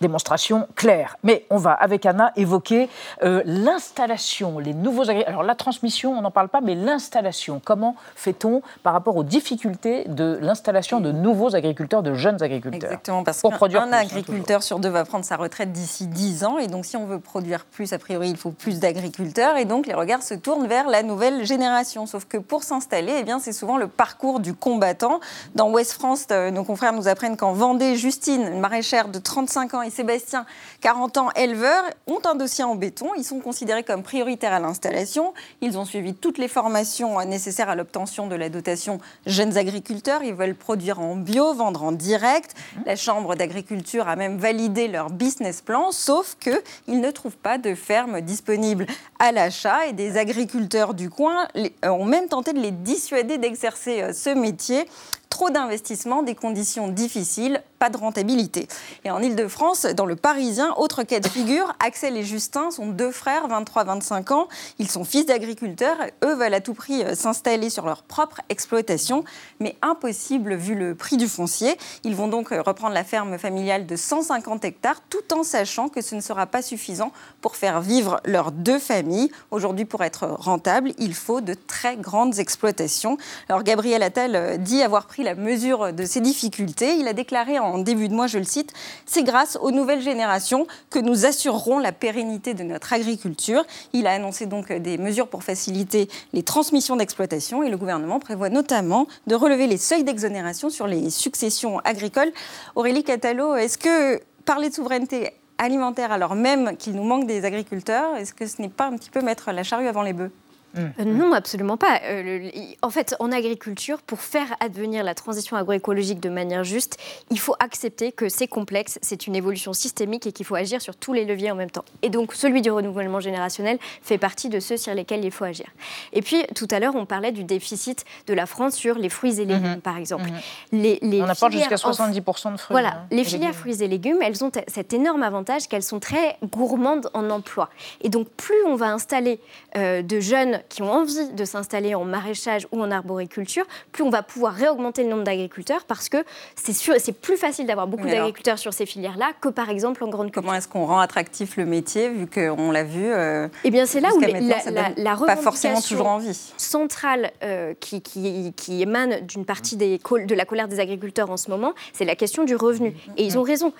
Démonstration 0.00 0.68
claire. 0.74 1.16
Mais 1.22 1.46
on 1.50 1.56
va, 1.56 1.72
avec 1.72 2.06
Anna, 2.06 2.32
évoquer 2.36 2.88
euh, 3.22 3.42
l'installation, 3.44 4.58
les 4.58 4.74
nouveaux 4.74 5.08
Alors 5.10 5.42
la 5.42 5.54
transmission, 5.54 6.12
on 6.12 6.22
n'en 6.22 6.30
parle 6.30 6.48
pas, 6.48 6.60
mais 6.60 6.74
l'installation. 6.74 7.60
Comment 7.64 7.96
fait-on 8.14 8.62
par 8.82 8.92
rapport 8.92 9.16
aux 9.16 9.24
difficultés 9.24 10.04
de 10.06 10.38
l'installation 10.40 11.00
de 11.00 11.12
nouveaux 11.12 11.54
agriculteurs, 11.54 12.02
de 12.02 12.14
jeunes 12.14 12.42
agriculteurs 12.42 12.90
Exactement, 12.90 13.24
parce 13.24 13.42
qu'un 13.42 13.92
agriculteur 13.92 14.62
sur 14.62 14.78
deux 14.78 14.88
va 14.88 15.04
prendre 15.04 15.24
sa 15.24 15.36
retraite 15.36 15.72
d'ici 15.72 16.06
10 16.06 16.44
ans. 16.44 16.58
Et 16.58 16.66
donc 16.66 16.84
si 16.84 16.96
on 16.96 17.06
veut 17.06 17.20
produire 17.20 17.64
plus, 17.64 17.92
a 17.92 17.98
priori, 17.98 18.30
il 18.30 18.36
faut 18.36 18.50
plus 18.50 18.80
d'agriculteurs. 18.80 19.56
Et 19.56 19.64
donc 19.64 19.86
les 19.86 19.94
regards 19.94 20.22
se 20.22 20.34
tournent 20.34 20.66
vers 20.66 20.88
la 20.88 21.02
nouvelle 21.02 21.44
génération. 21.44 22.06
Sauf 22.06 22.24
que 22.24 22.36
pour 22.38 22.62
s'installer, 22.62 23.14
eh 23.18 23.24
bien, 23.24 23.38
c'est 23.38 23.52
souvent 23.52 23.76
le 23.76 23.88
parcours 23.88 24.40
du 24.40 24.54
combattant. 24.54 25.20
Dans 25.54 25.70
Ouest 25.70 25.92
France, 25.92 26.26
euh, 26.30 26.50
nos 26.50 26.64
confrères 26.64 26.92
nous 26.92 27.08
apprennent 27.08 27.36
qu'en 27.36 27.52
Vendée, 27.52 27.96
Justine, 27.96 28.42
une 28.42 28.60
maraîchère 28.60 29.08
de 29.08 29.18
35 29.18 29.74
ans, 29.74 29.82
Sébastien, 29.90 30.46
40 30.80 31.16
ans, 31.18 31.30
éleveurs, 31.36 31.84
ont 32.06 32.20
un 32.24 32.34
dossier 32.34 32.64
en 32.64 32.74
béton. 32.74 33.10
Ils 33.16 33.24
sont 33.24 33.40
considérés 33.40 33.82
comme 33.82 34.02
prioritaires 34.02 34.52
à 34.52 34.60
l'installation. 34.60 35.34
Ils 35.60 35.78
ont 35.78 35.84
suivi 35.84 36.14
toutes 36.14 36.38
les 36.38 36.48
formations 36.48 37.22
nécessaires 37.24 37.68
à 37.68 37.74
l'obtention 37.74 38.26
de 38.26 38.34
la 38.34 38.48
dotation 38.48 39.00
jeunes 39.26 39.56
agriculteurs. 39.56 40.22
Ils 40.22 40.34
veulent 40.34 40.54
produire 40.54 41.00
en 41.00 41.16
bio, 41.16 41.54
vendre 41.54 41.82
en 41.82 41.92
direct. 41.92 42.54
La 42.84 42.96
Chambre 42.96 43.34
d'agriculture 43.34 44.08
a 44.08 44.16
même 44.16 44.38
validé 44.38 44.88
leur 44.88 45.10
business 45.10 45.60
plan, 45.60 45.92
sauf 45.92 46.36
qu'ils 46.40 47.00
ne 47.00 47.10
trouvent 47.10 47.36
pas 47.36 47.58
de 47.58 47.74
ferme 47.74 48.20
disponible 48.20 48.86
à 49.18 49.32
l'achat. 49.32 49.86
Et 49.86 49.92
des 49.92 50.16
agriculteurs 50.16 50.94
du 50.94 51.10
coin 51.10 51.48
ont 51.82 52.04
même 52.04 52.28
tenté 52.28 52.52
de 52.52 52.60
les 52.60 52.70
dissuader 52.70 53.38
d'exercer 53.38 54.02
euh, 54.02 54.12
ce 54.12 54.30
métier 54.30 54.86
trop 55.28 55.50
d'investissements, 55.50 56.22
des 56.22 56.34
conditions 56.34 56.88
difficiles, 56.88 57.62
pas 57.78 57.90
de 57.90 57.96
rentabilité. 57.96 58.68
Et 59.04 59.10
en 59.10 59.20
Ile-de-France, 59.20 59.84
dans 59.84 60.06
le 60.06 60.16
Parisien, 60.16 60.72
autre 60.76 61.02
cas 61.02 61.20
de 61.20 61.28
figure, 61.28 61.74
Axel 61.84 62.16
et 62.16 62.22
Justin 62.22 62.70
sont 62.70 62.86
deux 62.86 63.10
frères, 63.10 63.48
23-25 63.48 64.32
ans. 64.32 64.48
Ils 64.78 64.90
sont 64.90 65.04
fils 65.04 65.26
d'agriculteurs. 65.26 65.96
Eux 66.24 66.34
veulent 66.34 66.54
à 66.54 66.60
tout 66.60 66.74
prix 66.74 67.02
euh, 67.02 67.14
s'installer 67.14 67.70
sur 67.70 67.84
leur 67.84 68.02
propre 68.02 68.40
exploitation, 68.48 69.24
mais 69.60 69.76
impossible 69.82 70.54
vu 70.54 70.74
le 70.74 70.94
prix 70.94 71.16
du 71.16 71.28
foncier. 71.28 71.76
Ils 72.04 72.16
vont 72.16 72.28
donc 72.28 72.52
euh, 72.52 72.62
reprendre 72.62 72.94
la 72.94 73.04
ferme 73.04 73.38
familiale 73.38 73.86
de 73.86 73.96
150 73.96 74.64
hectares, 74.64 75.02
tout 75.10 75.34
en 75.34 75.42
sachant 75.42 75.88
que 75.88 76.00
ce 76.00 76.14
ne 76.14 76.20
sera 76.20 76.46
pas 76.46 76.62
suffisant 76.62 77.12
pour 77.40 77.56
faire 77.56 77.80
vivre 77.80 78.20
leurs 78.24 78.52
deux 78.52 78.78
familles. 78.78 79.30
Aujourd'hui, 79.50 79.84
pour 79.84 80.02
être 80.02 80.26
rentable, 80.26 80.92
il 80.98 81.14
faut 81.14 81.40
de 81.40 81.54
très 81.54 81.96
grandes 81.96 82.38
exploitations. 82.38 83.18
Alors 83.48 83.62
Gabriel 83.62 84.02
Attal 84.02 84.34
euh, 84.34 84.56
dit 84.56 84.82
avoir 84.82 85.06
pris 85.06 85.15
la 85.22 85.34
mesure 85.34 85.92
de 85.92 86.04
ces 86.04 86.20
difficultés. 86.20 86.96
Il 86.96 87.08
a 87.08 87.12
déclaré 87.12 87.58
en 87.58 87.78
début 87.78 88.08
de 88.08 88.14
mois, 88.14 88.26
je 88.26 88.38
le 88.38 88.44
cite, 88.44 88.72
C'est 89.06 89.22
grâce 89.22 89.58
aux 89.60 89.70
nouvelles 89.70 90.02
générations 90.02 90.66
que 90.90 90.98
nous 90.98 91.26
assurerons 91.26 91.78
la 91.78 91.92
pérennité 91.92 92.54
de 92.54 92.62
notre 92.62 92.92
agriculture. 92.92 93.64
Il 93.92 94.06
a 94.06 94.12
annoncé 94.12 94.46
donc 94.46 94.72
des 94.72 94.98
mesures 94.98 95.28
pour 95.28 95.42
faciliter 95.42 96.08
les 96.32 96.42
transmissions 96.42 96.96
d'exploitation 96.96 97.62
et 97.62 97.70
le 97.70 97.76
gouvernement 97.76 98.20
prévoit 98.20 98.50
notamment 98.50 99.06
de 99.26 99.34
relever 99.34 99.66
les 99.66 99.78
seuils 99.78 100.04
d'exonération 100.04 100.70
sur 100.70 100.86
les 100.86 101.10
successions 101.10 101.78
agricoles. 101.80 102.32
Aurélie 102.74 103.04
Catalo, 103.04 103.54
est-ce 103.56 103.78
que 103.78 104.20
parler 104.44 104.68
de 104.70 104.74
souveraineté 104.74 105.30
alimentaire 105.58 106.12
alors 106.12 106.34
même 106.34 106.76
qu'il 106.76 106.94
nous 106.94 107.04
manque 107.04 107.26
des 107.26 107.44
agriculteurs, 107.44 108.16
est-ce 108.16 108.34
que 108.34 108.46
ce 108.46 108.60
n'est 108.60 108.68
pas 108.68 108.86
un 108.86 108.96
petit 108.96 109.10
peu 109.10 109.20
mettre 109.20 109.52
la 109.52 109.62
charrue 109.62 109.88
avant 109.88 110.02
les 110.02 110.12
bœufs? 110.12 110.30
Euh, 110.76 111.04
non, 111.04 111.32
absolument 111.32 111.76
pas. 111.76 112.00
Euh, 112.04 112.50
en 112.82 112.90
fait, 112.90 113.14
en 113.18 113.32
agriculture, 113.32 114.02
pour 114.02 114.20
faire 114.20 114.46
advenir 114.60 115.04
la 115.04 115.14
transition 115.14 115.56
agroécologique 115.56 116.20
de 116.20 116.28
manière 116.28 116.64
juste, 116.64 116.98
il 117.30 117.38
faut 117.38 117.54
accepter 117.60 118.12
que 118.12 118.28
c'est 118.28 118.46
complexe, 118.46 118.98
c'est 119.02 119.26
une 119.26 119.36
évolution 119.36 119.72
systémique 119.72 120.26
et 120.26 120.32
qu'il 120.32 120.46
faut 120.46 120.54
agir 120.54 120.80
sur 120.80 120.96
tous 120.96 121.12
les 121.12 121.24
leviers 121.24 121.50
en 121.50 121.54
même 121.54 121.70
temps. 121.70 121.84
Et 122.02 122.10
donc, 122.10 122.34
celui 122.34 122.62
du 122.62 122.70
renouvellement 122.70 123.20
générationnel 123.20 123.78
fait 124.02 124.18
partie 124.18 124.48
de 124.48 124.60
ceux 124.60 124.76
sur 124.76 124.94
lesquels 124.94 125.24
il 125.24 125.30
faut 125.30 125.44
agir. 125.44 125.66
Et 126.12 126.22
puis, 126.22 126.42
tout 126.54 126.68
à 126.70 126.80
l'heure, 126.80 126.94
on 126.94 127.06
parlait 127.06 127.32
du 127.32 127.44
déficit 127.44 128.04
de 128.26 128.34
la 128.34 128.46
France 128.46 128.74
sur 128.74 128.96
les 128.98 129.08
fruits 129.08 129.40
et 129.40 129.44
légumes, 129.44 129.74
mhm. 129.74 129.80
par 129.80 129.96
exemple. 129.96 130.30
Mhm. 130.72 130.98
les, 131.02 131.22
on 131.22 131.28
apporte 131.28 131.52
jusqu'à 131.52 131.76
70% 131.76 132.52
de 132.52 132.56
fruits. 132.56 132.74
Voilà, 132.74 132.88
hein, 132.88 133.06
les 133.10 133.24
filières 133.24 133.54
fruits 133.54 133.82
et 133.82 133.88
légumes, 133.88 134.18
elles 134.22 134.44
ont 134.44 134.50
cet 134.68 134.92
énorme 134.92 135.22
avantage 135.22 135.68
qu'elles 135.68 135.82
sont 135.82 136.00
très 136.00 136.36
gourmandes 136.44 137.10
en 137.14 137.30
emploi. 137.30 137.68
Et 138.00 138.08
donc, 138.08 138.28
plus 138.28 138.62
on 138.66 138.76
va 138.76 138.92
installer 138.92 139.40
euh, 139.76 140.02
de 140.02 140.20
jeunes 140.20 140.60
qui 140.68 140.82
ont 140.82 140.90
envie 140.90 141.32
de 141.32 141.44
s'installer 141.44 141.94
en 141.94 142.04
maraîchage 142.04 142.66
ou 142.72 142.80
en 142.80 142.90
arboriculture, 142.90 143.64
plus 143.92 144.02
on 144.02 144.10
va 144.10 144.22
pouvoir 144.22 144.54
réaugmenter 144.54 145.02
le 145.02 145.10
nombre 145.10 145.24
d'agriculteurs 145.24 145.84
parce 145.86 146.08
que 146.08 146.18
c'est 146.56 147.12
plus 147.20 147.36
facile 147.36 147.66
d'avoir 147.66 147.86
beaucoup 147.86 148.06
d'agriculteurs 148.06 148.58
sur 148.58 148.72
ces 148.72 148.86
filières-là 148.86 149.32
que 149.40 149.48
par 149.48 149.70
exemple 149.70 150.04
en 150.04 150.08
grande 150.08 150.26
culture. 150.26 150.42
Comment 150.42 150.54
est-ce 150.54 150.68
qu'on 150.68 150.86
rend 150.86 150.98
attractif 150.98 151.56
le 151.56 151.66
métier 151.66 152.08
vu 152.08 152.26
qu'on 152.26 152.70
l'a 152.70 152.84
vu 152.84 153.04
euh, 153.04 153.48
Eh 153.64 153.70
bien, 153.70 153.86
c'est 153.86 154.00
là 154.00 154.10
où 154.14 154.20
la, 154.20 154.90
la, 154.96 155.16
pas 155.16 155.36
forcément 155.36 155.80
toujours 155.80 156.08
envie. 156.08 156.52
centrale 156.56 157.32
euh, 157.42 157.74
qui, 157.80 158.02
qui, 158.02 158.52
qui, 158.56 158.82
émane 158.82 159.20
d'une 159.26 159.44
partie 159.44 159.76
des, 159.76 159.98
de 159.98 160.34
la 160.34 160.44
colère 160.44 160.68
des 160.68 160.80
agriculteurs 160.80 161.30
en 161.30 161.36
ce 161.36 161.50
moment, 161.50 161.74
c'est 161.92 162.04
la 162.04 162.16
question 162.16 162.44
du 162.44 162.56
revenu. 162.56 162.94
Et 163.16 163.24
ils 163.24 163.38
ont 163.38 163.42
raison. 163.42 163.72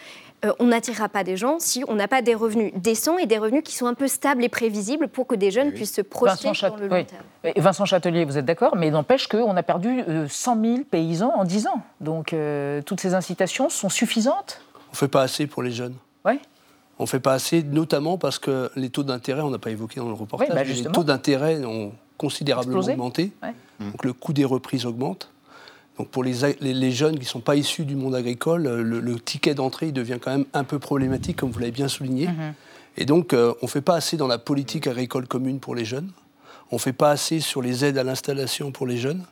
Euh, 0.44 0.53
on 0.59 0.66
n'attirera 0.66 1.09
pas 1.09 1.25
des 1.25 1.37
gens 1.37 1.57
si 1.59 1.83
on 1.88 1.94
n'a 1.94 2.09
pas 2.09 2.20
des 2.20 2.35
revenus 2.35 2.70
décents 2.75 3.16
et 3.16 3.25
des 3.25 3.38
revenus 3.38 3.62
qui 3.64 3.75
sont 3.75 3.87
un 3.87 3.94
peu 3.94 4.07
stables 4.07 4.44
et 4.44 4.51
prévisibles 4.51 5.09
pour 5.09 5.27
que 5.27 5.35
des 5.35 5.51
jeunes 5.51 5.72
puissent 5.72 5.94
se 5.94 6.03
projeter 6.03 6.51
dans 6.70 6.76
le 6.76 6.88
long 6.88 7.05
terme. 7.05 7.52
Vincent 7.57 7.85
Châtelier, 7.85 8.24
vous 8.24 8.38
êtes 8.38 8.44
d'accord, 8.44 8.76
mais 8.76 8.90
n'empêche 8.90 9.29
qu'on 9.29 9.57
a 9.57 9.62
perdu 9.62 10.02
100 10.29 10.57
euh, 10.57 10.74
000 10.74 10.85
paysans 10.90 11.33
en 11.37 11.44
10 11.44 11.66
ans. 11.68 11.83
Donc 12.00 12.33
euh, 12.33 12.83
toutes 12.83 13.00
ces 13.00 13.14
incitations 13.14 13.68
sont 13.68 13.88
suffisantes? 13.88 14.61
On 14.88 14.92
ne 14.92 14.96
fait 14.96 15.09
pas 15.09 15.22
assez 15.22 15.46
pour 15.46 15.62
les 15.62 15.72
jeunes. 15.72 15.94
Oui. 16.24 16.38
On 16.98 17.05
ne 17.05 17.09
fait 17.09 17.20
pas 17.20 17.35
assez, 17.35 17.62
notamment 17.62 18.16
parce 18.18 18.38
que 18.38 18.70
les 18.74 18.90
taux 18.90 19.02
d'intérêt, 19.02 19.42
on 19.42 19.50
n'a 19.50 19.59
pas 19.59 19.70
évoqué 19.70 20.00
dans 20.00 20.09
le 20.09 20.14
reportage, 20.14 20.48
bah, 20.48 20.64
les 20.64 20.85
taux 20.85 21.05
d'intérêt 21.05 21.62
ont 21.64 21.92
considérablement 22.16 22.81
augmenté. 22.81 23.33
Donc 23.81 24.05
le 24.05 24.12
coût 24.12 24.33
des 24.33 24.44
reprises 24.44 24.87
augmente. 24.87 25.31
Donc 25.98 26.09
pour 26.09 26.24
les, 26.24 26.35
les, 26.61 26.92
jeunes 26.92 27.14
qui 27.14 27.24
ne 27.24 27.26
sont 27.26 27.40
pas 27.40 27.57
issus 27.57 27.85
du 27.85 27.96
monde 27.96 28.14
agricole, 28.14 28.64
le, 28.66 29.20
ticket 29.20 29.55
d'entrée 29.55 29.92
devient 29.92 30.18
quand 30.20 30.31
même 30.31 30.44
un 30.52 30.64
peu 30.64 30.79
problématique, 30.79 31.37
comme 31.37 31.50
vous 31.50 31.59
l'avez 31.59 31.72
bien 31.72 31.88
souligné. 31.88 32.29
Mhm. 32.29 32.55
Et 32.98 33.05
donc 33.05 33.33
euh, 33.33 33.52
on 33.62 33.66
ne 33.66 33.70
fait 33.70 33.81
pas 33.81 33.94
assez 33.94 34.16
dans 34.16 34.26
la 34.26 34.38
politique 34.38 34.87
agricole 34.87 35.26
commune 35.26 35.59
pour 35.59 35.74
les 35.74 35.85
jeunes. 35.85 36.11
On 36.70 36.76
ne 36.76 36.81
fait 36.81 36.92
pas 36.92 37.11
assez 37.11 37.40
sur 37.40 37.62
les 37.62 37.85
aides 37.85 37.98
à 37.98 38.05
l'installation 38.05 38.72
pour 38.72 38.87
les 38.87 38.96
jeunes. 38.96 39.22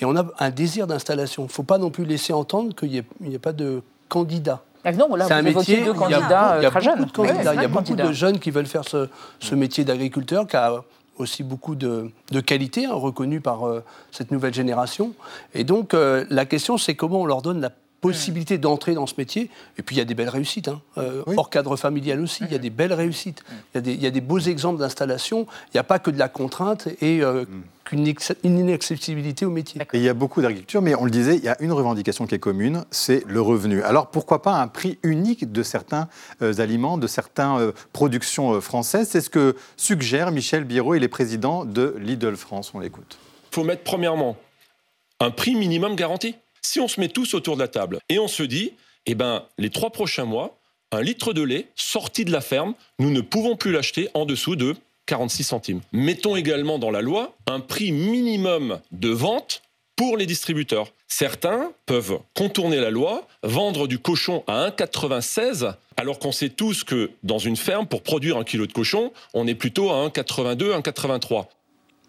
Et 0.00 0.04
on 0.04 0.16
a 0.16 0.26
un 0.38 0.50
désir 0.50 0.86
d'installation. 0.86 1.44
Il 1.44 1.46
ne 1.46 1.52
faut 1.52 1.62
pas 1.62 1.78
non 1.78 1.90
plus 1.90 2.04
laisser 2.04 2.32
entendre 2.32 2.74
qu'il 2.74 2.90
n'y 2.90 3.34
ait, 3.34 3.38
pas 3.38 3.52
de 3.52 3.82
candidats. 4.08 4.62
Ah 4.86 4.92
c'est 4.92 5.32
un 5.32 5.40
métier, 5.40 5.82
de 5.82 5.92
candidats 5.92 6.56
il 6.58 6.62
y 6.62 6.66
a, 6.66 6.70
très 6.70 6.82
jeunes. 6.82 7.06
il 7.16 7.44
y 7.44 7.48
a 7.48 7.68
beaucoup 7.68 7.94
de 7.94 8.12
jeunes 8.12 8.38
qui 8.38 8.50
veulent 8.50 8.66
faire 8.66 8.86
ce, 8.86 9.08
ce 9.40 9.54
métier 9.54 9.82
d'agriculteur, 9.82 10.46
qui 10.46 10.56
a 10.56 10.82
aussi 11.16 11.42
beaucoup 11.42 11.74
de, 11.74 12.10
de 12.32 12.40
qualités 12.40 12.86
hein, 12.86 12.94
reconnues 12.94 13.40
par 13.40 13.66
euh, 13.66 13.82
cette 14.10 14.30
nouvelle 14.30 14.52
génération. 14.52 15.14
Et 15.54 15.64
donc, 15.64 15.94
euh, 15.94 16.26
la 16.28 16.44
question, 16.44 16.76
c'est 16.76 16.94
comment 16.94 17.22
on 17.22 17.26
leur 17.26 17.40
donne 17.40 17.60
la 17.60 17.70
possibilité 18.08 18.58
d'entrer 18.58 18.94
dans 18.94 19.06
ce 19.06 19.14
métier. 19.18 19.50
Et 19.78 19.82
puis, 19.82 19.96
il 19.96 19.98
y 19.98 20.02
a 20.02 20.04
des 20.04 20.14
belles 20.14 20.28
réussites. 20.28 20.68
Hein. 20.68 20.80
Euh, 20.98 21.22
hors 21.36 21.50
cadre 21.50 21.76
familial 21.76 22.20
aussi, 22.20 22.44
il 22.44 22.52
y 22.52 22.54
a 22.54 22.58
des 22.58 22.70
belles 22.70 22.92
réussites. 22.92 23.42
Il 23.50 23.76
y 23.76 23.78
a 23.78 23.80
des, 23.80 23.92
il 23.92 24.02
y 24.02 24.06
a 24.06 24.10
des 24.10 24.20
beaux 24.20 24.38
exemples 24.38 24.80
d'installation. 24.80 25.46
Il 25.68 25.76
n'y 25.76 25.80
a 25.80 25.84
pas 25.84 25.98
que 25.98 26.10
de 26.10 26.18
la 26.18 26.28
contrainte 26.28 26.88
et 27.00 27.20
mm 27.20 27.46
qu'une 27.84 28.14
inaccessibilité 28.44 29.44
au 29.44 29.50
métier. 29.50 29.80
il 29.92 30.00
y 30.00 30.08
a 30.08 30.14
beaucoup 30.14 30.42
d'agriculture, 30.42 30.82
mais 30.82 30.94
on 30.94 31.04
le 31.04 31.10
disait, 31.10 31.36
il 31.36 31.44
y 31.44 31.48
a 31.48 31.56
une 31.60 31.72
revendication 31.72 32.26
qui 32.26 32.34
est 32.34 32.38
commune, 32.38 32.84
c'est 32.90 33.22
le 33.26 33.40
revenu. 33.40 33.82
Alors 33.82 34.08
pourquoi 34.08 34.42
pas 34.42 34.60
un 34.60 34.68
prix 34.68 34.98
unique 35.02 35.52
de 35.52 35.62
certains 35.62 36.08
euh, 36.42 36.54
aliments, 36.58 36.98
de 36.98 37.06
certaines 37.06 37.58
euh, 37.58 37.72
productions 37.92 38.54
euh, 38.54 38.60
françaises? 38.60 39.08
C'est 39.10 39.20
ce 39.20 39.30
que 39.30 39.54
suggère 39.76 40.32
Michel 40.32 40.64
Biro, 40.64 40.94
il 40.94 41.04
est 41.04 41.08
président 41.08 41.64
de 41.64 41.94
Lidl 41.98 42.36
France. 42.36 42.72
On 42.74 42.80
l'écoute. 42.80 43.18
Il 43.52 43.54
faut 43.54 43.64
mettre 43.64 43.84
premièrement 43.84 44.36
un 45.20 45.30
prix 45.30 45.54
minimum 45.54 45.94
garanti. 45.94 46.34
Si 46.66 46.80
on 46.80 46.88
se 46.88 46.98
met 46.98 47.08
tous 47.08 47.34
autour 47.34 47.56
de 47.56 47.60
la 47.60 47.68
table 47.68 48.00
et 48.08 48.18
on 48.18 48.26
se 48.26 48.42
dit, 48.42 48.72
eh 49.04 49.14
ben, 49.14 49.44
les 49.58 49.68
trois 49.68 49.90
prochains 49.90 50.24
mois, 50.24 50.58
un 50.92 51.02
litre 51.02 51.34
de 51.34 51.42
lait 51.42 51.68
sorti 51.76 52.24
de 52.24 52.32
la 52.32 52.40
ferme, 52.40 52.74
nous 52.98 53.10
ne 53.10 53.20
pouvons 53.20 53.54
plus 53.54 53.70
l'acheter 53.70 54.08
en 54.14 54.24
dessous 54.24 54.56
de 54.56 54.74
46 55.04 55.44
centimes. 55.44 55.80
Mettons 55.92 56.36
également 56.36 56.78
dans 56.78 56.90
la 56.90 57.02
loi 57.02 57.36
un 57.46 57.60
prix 57.60 57.92
minimum 57.92 58.80
de 58.92 59.10
vente 59.10 59.62
pour 59.94 60.16
les 60.16 60.24
distributeurs. 60.24 60.88
Certains 61.06 61.70
peuvent 61.84 62.18
contourner 62.34 62.80
la 62.80 62.90
loi, 62.90 63.28
vendre 63.42 63.86
du 63.86 63.98
cochon 63.98 64.42
à 64.46 64.70
1,96 64.70 65.74
Alors 65.98 66.18
qu'on 66.18 66.32
sait 66.32 66.48
tous 66.48 66.82
que 66.82 67.10
dans 67.22 67.38
une 67.38 67.56
ferme, 67.56 67.86
pour 67.86 68.02
produire 68.02 68.38
un 68.38 68.44
kilo 68.44 68.66
de 68.66 68.72
cochon, 68.72 69.12
on 69.34 69.46
est 69.46 69.54
plutôt 69.54 69.90
à 69.90 70.08
1,82, 70.08 70.80
1,83. 70.80 71.44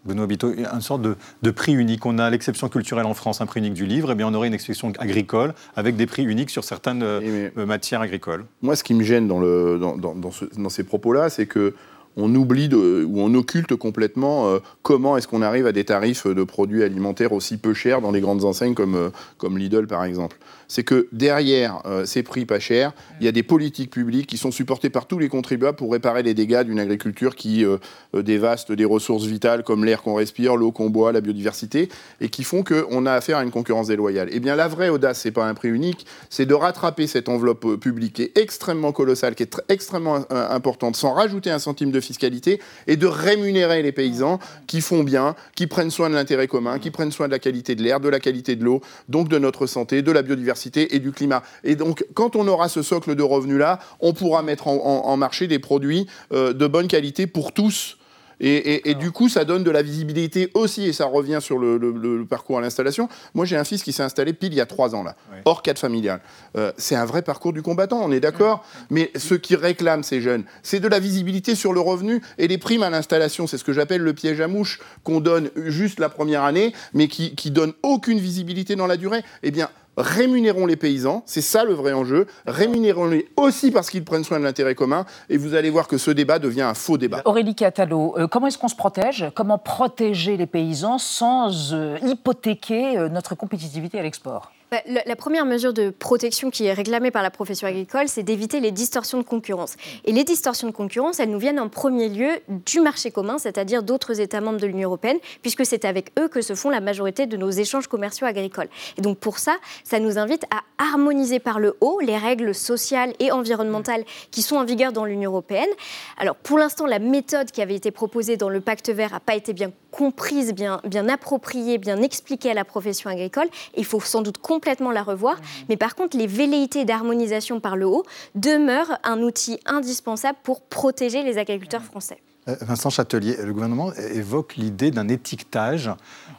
Benoît 0.05 0.27
Bito, 0.27 0.51
une 0.53 0.81
sorte 0.81 1.01
de, 1.01 1.51
prix 1.51 1.73
unique. 1.73 2.05
On 2.05 2.17
a 2.17 2.29
l'exception 2.29 2.69
culturelle 2.69 3.05
en 3.05 3.13
France, 3.13 3.41
un 3.41 3.45
prix 3.45 3.59
unique 3.59 3.73
du 3.73 3.85
livre, 3.85 4.09
et 4.09 4.11
eh 4.13 4.15
bien 4.15 4.27
on 4.27 4.33
aurait 4.33 4.47
une 4.47 4.53
exception 4.53 4.91
agricole 4.99 5.53
avec 5.75 5.95
des 5.95 6.05
prix 6.05 6.23
uniques 6.23 6.49
sur 6.49 6.63
certaines 6.63 7.03
euh, 7.03 7.49
matières 7.55 8.01
agricoles. 8.01 8.45
Moi, 8.61 8.75
ce 8.75 8.83
qui 8.83 8.93
me 8.93 9.03
gêne 9.03 9.27
dans, 9.27 9.39
le, 9.39 9.79
dans, 9.79 9.95
dans 9.97 10.69
ces 10.69 10.83
propos-là, 10.83 11.29
c'est 11.29 11.45
que 11.45 11.73
on 12.17 12.33
oublie 12.35 12.69
ou 12.73 13.19
on 13.19 13.33
occulte 13.33 13.75
complètement 13.75 14.47
euh, 14.47 14.59
comment 14.81 15.17
est-ce 15.17 15.27
qu'on 15.27 15.41
arrive 15.41 15.67
à 15.67 15.71
des 15.71 15.83
tarifs 15.83 16.27
de 16.27 16.43
produits 16.43 16.83
alimentaires 16.83 17.33
aussi 17.33 17.57
peu 17.57 17.73
chers 17.73 18.01
dans 18.01 18.11
les 18.11 18.21
grandes 18.21 18.45
enseignes 18.45 18.73
comme, 18.73 18.95
euh, 18.95 19.09
comme 19.37 19.57
Lidl 19.57 19.87
par 19.87 20.03
exemple. 20.03 20.37
C'est 20.67 20.83
que 20.83 21.07
derrière 21.11 21.81
euh, 21.85 22.05
ces 22.05 22.23
prix 22.23 22.45
pas 22.45 22.59
chers, 22.59 22.93
il 23.19 23.25
y 23.25 23.29
a 23.29 23.31
des 23.31 23.43
politiques 23.43 23.91
publiques 23.91 24.27
qui 24.27 24.37
sont 24.37 24.51
supportées 24.51 24.89
par 24.89 25.07
tous 25.07 25.19
les 25.19 25.29
contribuables 25.29 25.77
pour 25.77 25.91
réparer 25.91 26.23
les 26.23 26.33
dégâts 26.33 26.63
d'une 26.63 26.79
agriculture 26.79 27.35
qui 27.35 27.65
dévaste 28.13 28.71
des 28.71 28.85
ressources 28.85 29.25
vitales 29.25 29.63
comme 29.63 29.85
l'air 29.85 30.01
qu'on 30.01 30.15
respire, 30.15 30.55
l'eau 30.55 30.71
qu'on 30.71 30.89
boit, 30.89 31.11
la 31.11 31.21
biodiversité, 31.21 31.89
et 32.21 32.29
qui 32.29 32.43
font 32.43 32.63
qu'on 32.63 33.05
a 33.05 33.13
affaire 33.13 33.37
à 33.37 33.43
une 33.43 33.51
concurrence 33.51 33.87
déloyale. 33.87 34.29
Eh 34.31 34.39
bien 34.39 34.55
la 34.55 34.67
vraie 34.67 34.89
audace, 34.89 35.19
c'est 35.19 35.31
pas 35.31 35.45
un 35.45 35.53
prix 35.53 35.69
unique, 35.69 36.05
c'est 36.29 36.45
de 36.45 36.53
rattraper 36.53 37.07
cette 37.07 37.29
enveloppe 37.29 37.75
publique 37.75 38.13
qui 38.13 38.23
est 38.23 38.37
extrêmement 38.37 38.91
colossale, 38.91 39.35
qui 39.35 39.43
est 39.43 39.61
extrêmement 39.69 40.25
importante, 40.31 40.95
sans 40.95 41.13
rajouter 41.13 41.51
un 41.51 41.59
centime 41.59 41.91
de 41.91 41.99
fiscalité 42.05 42.59
et 42.87 42.95
de 42.95 43.07
rémunérer 43.07 43.81
les 43.81 43.91
paysans 43.91 44.39
qui 44.67 44.81
font 44.81 45.03
bien, 45.03 45.35
qui 45.55 45.67
prennent 45.67 45.91
soin 45.91 46.09
de 46.09 46.15
l'intérêt 46.15 46.47
commun, 46.47 46.79
qui 46.79 46.91
prennent 46.91 47.11
soin 47.11 47.27
de 47.27 47.31
la 47.31 47.39
qualité 47.39 47.75
de 47.75 47.83
l'air, 47.83 47.99
de 47.99 48.09
la 48.09 48.19
qualité 48.19 48.55
de 48.55 48.63
l'eau, 48.63 48.81
donc 49.09 49.27
de 49.27 49.37
notre 49.37 49.67
santé, 49.67 50.01
de 50.01 50.11
la 50.11 50.21
biodiversité 50.21 50.95
et 50.95 50.99
du 50.99 51.11
climat. 51.11 51.43
Et 51.63 51.75
donc, 51.75 52.05
quand 52.13 52.35
on 52.35 52.47
aura 52.47 52.69
ce 52.69 52.81
socle 52.81 53.15
de 53.15 53.23
revenus-là, 53.23 53.79
on 53.99 54.13
pourra 54.13 54.41
mettre 54.41 54.67
en, 54.67 55.15
marché 55.17 55.47
des 55.47 55.59
produits 55.59 56.07
euh, 56.33 56.51
de 56.53 56.67
bonne 56.67 56.87
qualité 56.87 57.25
pour 57.25 57.53
tous 57.53 57.97
et, 58.39 58.95
du 58.95 59.11
coup, 59.11 59.29
ça 59.29 59.45
donne 59.45 59.63
de 59.63 59.71
la 59.71 59.81
visibilité 59.81 60.51
aussi, 60.53 60.85
et 60.85 60.93
ça 60.93 61.05
revient 61.05 61.39
sur 61.41 61.57
le, 61.57 62.25
parcours 62.29 62.57
à 62.57 62.61
l'installation. 62.61 63.07
Moi, 63.33 63.45
j'ai 63.45 63.57
un 63.57 63.63
fils 63.63 63.83
qui 63.83 63.91
s'est 63.91 64.03
installé 64.03 64.33
pile 64.33 64.53
il 64.53 64.57
y 64.57 64.61
a 64.61 64.65
trois 64.65 64.95
ans, 64.95 65.03
là, 65.03 65.15
hors 65.45 65.61
cadre 65.61 65.79
familial. 65.79 66.21
Euh, 66.57 66.71
c'est 66.77 66.95
un 66.95 67.05
vrai 67.05 67.21
parcours 67.21 67.53
du 67.53 67.61
combattant, 67.61 68.01
on 68.03 68.11
est 68.11 68.19
d'accord 68.19 68.65
Mais 68.89 69.11
ce 69.15 69.35
qui 69.35 69.55
réclament 69.55 70.03
ces 70.03 70.21
jeunes, 70.21 70.43
c'est 70.63 70.79
de 70.79 70.87
la 70.87 70.99
visibilité 70.99 71.55
sur 71.55 71.73
le 71.73 71.79
revenu 71.79 72.21
et 72.37 72.47
les 72.47 72.57
primes 72.57 72.83
à 72.83 72.89
l'installation. 72.89 73.47
C'est 73.47 73.57
ce 73.57 73.63
que 73.63 73.73
j'appelle 73.73 74.01
le 74.01 74.13
piège 74.13 74.41
à 74.41 74.47
mouche 74.47 74.79
qu'on 75.03 75.19
donne 75.19 75.49
juste 75.55 75.99
la 75.99 76.09
première 76.09 76.43
année, 76.43 76.73
mais 76.93 77.07
qui, 77.07 77.35
qui 77.35 77.51
donne 77.51 77.73
aucune 77.83 78.19
visibilité 78.19 78.75
dans 78.75 78.87
la 78.87 78.97
durée. 78.97 79.23
Eh 79.43 79.51
bien, 79.51 79.69
rémunérons 79.97 80.65
les 80.65 80.75
paysans, 80.75 81.23
c'est 81.25 81.41
ça 81.41 81.63
le 81.63 81.73
vrai 81.73 81.93
enjeu, 81.93 82.27
rémunérons-les 82.45 83.27
aussi 83.37 83.71
parce 83.71 83.89
qu'ils 83.89 84.03
prennent 84.03 84.23
soin 84.23 84.39
de 84.39 84.43
l'intérêt 84.43 84.75
commun, 84.75 85.05
et 85.29 85.37
vous 85.37 85.55
allez 85.55 85.69
voir 85.69 85.87
que 85.87 85.97
ce 85.97 86.11
débat 86.11 86.39
devient 86.39 86.61
un 86.61 86.73
faux 86.73 86.97
débat. 86.97 87.21
Aurélie 87.25 87.55
Catalo, 87.55 88.15
euh, 88.17 88.27
comment 88.27 88.47
est-ce 88.47 88.57
qu'on 88.57 88.67
se 88.67 88.75
protège? 88.75 89.25
Comment 89.35 89.57
protéger 89.57 90.37
les 90.37 90.47
paysans 90.47 90.97
sans 90.97 91.73
euh, 91.73 91.97
hypothéquer 92.03 92.97
euh, 92.97 93.09
notre 93.09 93.35
compétitivité 93.35 93.99
à 93.99 94.03
l'export? 94.03 94.51
La, 94.87 95.15
première 95.15 95.45
mesure 95.45 95.73
de 95.73 95.89
protection 95.89 96.49
qui 96.49 96.65
est 96.65 96.73
réclamée 96.73 97.11
par 97.11 97.23
la 97.23 97.31
profession 97.31 97.67
agricole, 97.67 98.07
c'est 98.07 98.23
d'éviter 98.23 98.59
les 98.59 98.71
distorsions 98.71 99.17
de 99.17 99.23
concurrence. 99.23 99.75
Et 100.05 100.11
les 100.11 100.23
distorsions 100.23 100.67
de 100.67 100.73
concurrence, 100.73 101.19
elles 101.19 101.29
nous 101.29 101.39
viennent 101.39 101.59
en 101.59 101.69
premier 101.69 102.09
lieu 102.09 102.29
du 102.47 102.79
marché 102.79 103.11
commun, 103.11 103.37
c'est-à-dire 103.37 103.83
d'autres 103.83 104.19
États 104.19 104.41
membres 104.41 104.59
de 104.59 104.67
l'Union 104.67 104.89
européenne, 104.89 105.17
puisque 105.41 105.65
c'est 105.65 105.85
avec 105.85 106.11
eux 106.19 106.27
que 106.27 106.41
se 106.41 106.55
font 106.55 106.69
la 106.69 106.81
majorité 106.81 107.25
de 107.25 107.37
nos 107.37 107.49
échanges 107.49 107.87
commerciaux 107.87 108.27
agricoles. 108.27 108.69
Et 108.97 109.01
donc 109.01 109.17
pour 109.17 109.39
ça, 109.39 109.55
ça 109.83 109.99
nous 109.99 110.17
invite 110.17 110.45
à 110.51 110.61
harmoniser 110.77 111.39
par 111.39 111.59
le 111.59 111.77
haut 111.81 111.99
les 111.99 112.17
règles 112.17 112.53
sociales 112.53 113.13
et 113.19 113.31
environnementales 113.31 114.03
qui 114.31 114.41
sont 114.41 114.57
en 114.57 114.65
vigueur 114.65 114.91
dans 114.91 115.05
l'Union 115.05 115.31
européenne. 115.31 115.69
Alors 116.17 116.35
pour 116.35 116.57
l'instant, 116.57 116.85
la 116.85 116.99
méthode 116.99 117.51
qui 117.51 117.61
avait 117.61 117.75
été 117.75 117.91
proposée 117.91 118.37
dans 118.37 118.49
le 118.49 118.61
pacte 118.61 118.89
vert 118.89 119.11
n'a 119.11 119.19
pas 119.19 119.35
été 119.35 119.53
bien 119.53 119.71
comprise, 119.95 120.53
bien, 120.53 120.81
appropriée, 121.07 121.77
bien 121.77 122.01
expliquée 122.01 122.51
à 122.51 122.53
la 122.53 122.65
profession 122.65 123.09
agricole. 123.09 123.47
Il 123.77 123.85
faut 123.85 124.01
sans 124.01 124.21
doute 124.21 124.37
complètement 124.65 124.91
la 124.91 125.03
revoir. 125.03 125.35
Mmh. 125.35 125.65
Mais 125.69 125.77
par 125.77 125.95
contre, 125.95 126.17
les 126.17 126.25
velléités 126.25 126.85
d'harmonisation 126.85 127.59
par 127.59 127.75
le 127.75 127.85
haut 127.85 128.03
demeurent 128.33 128.97
un 129.03 129.21
outil 129.21 129.59
indispensable 129.67 130.39
pour 130.43 130.61
protéger 130.61 131.21
les 131.21 131.37
agriculteurs 131.37 131.81
mmh. 131.81 131.85
français. 131.85 132.17
Euh, 132.47 132.55
Vincent 132.61 132.91
Châtelier, 132.91 133.37
le 133.43 133.53
gouvernement 133.53 133.91
évoque 133.93 134.55
l'idée 134.55 134.91
d'un 134.91 135.07
étiquetage 135.07 135.89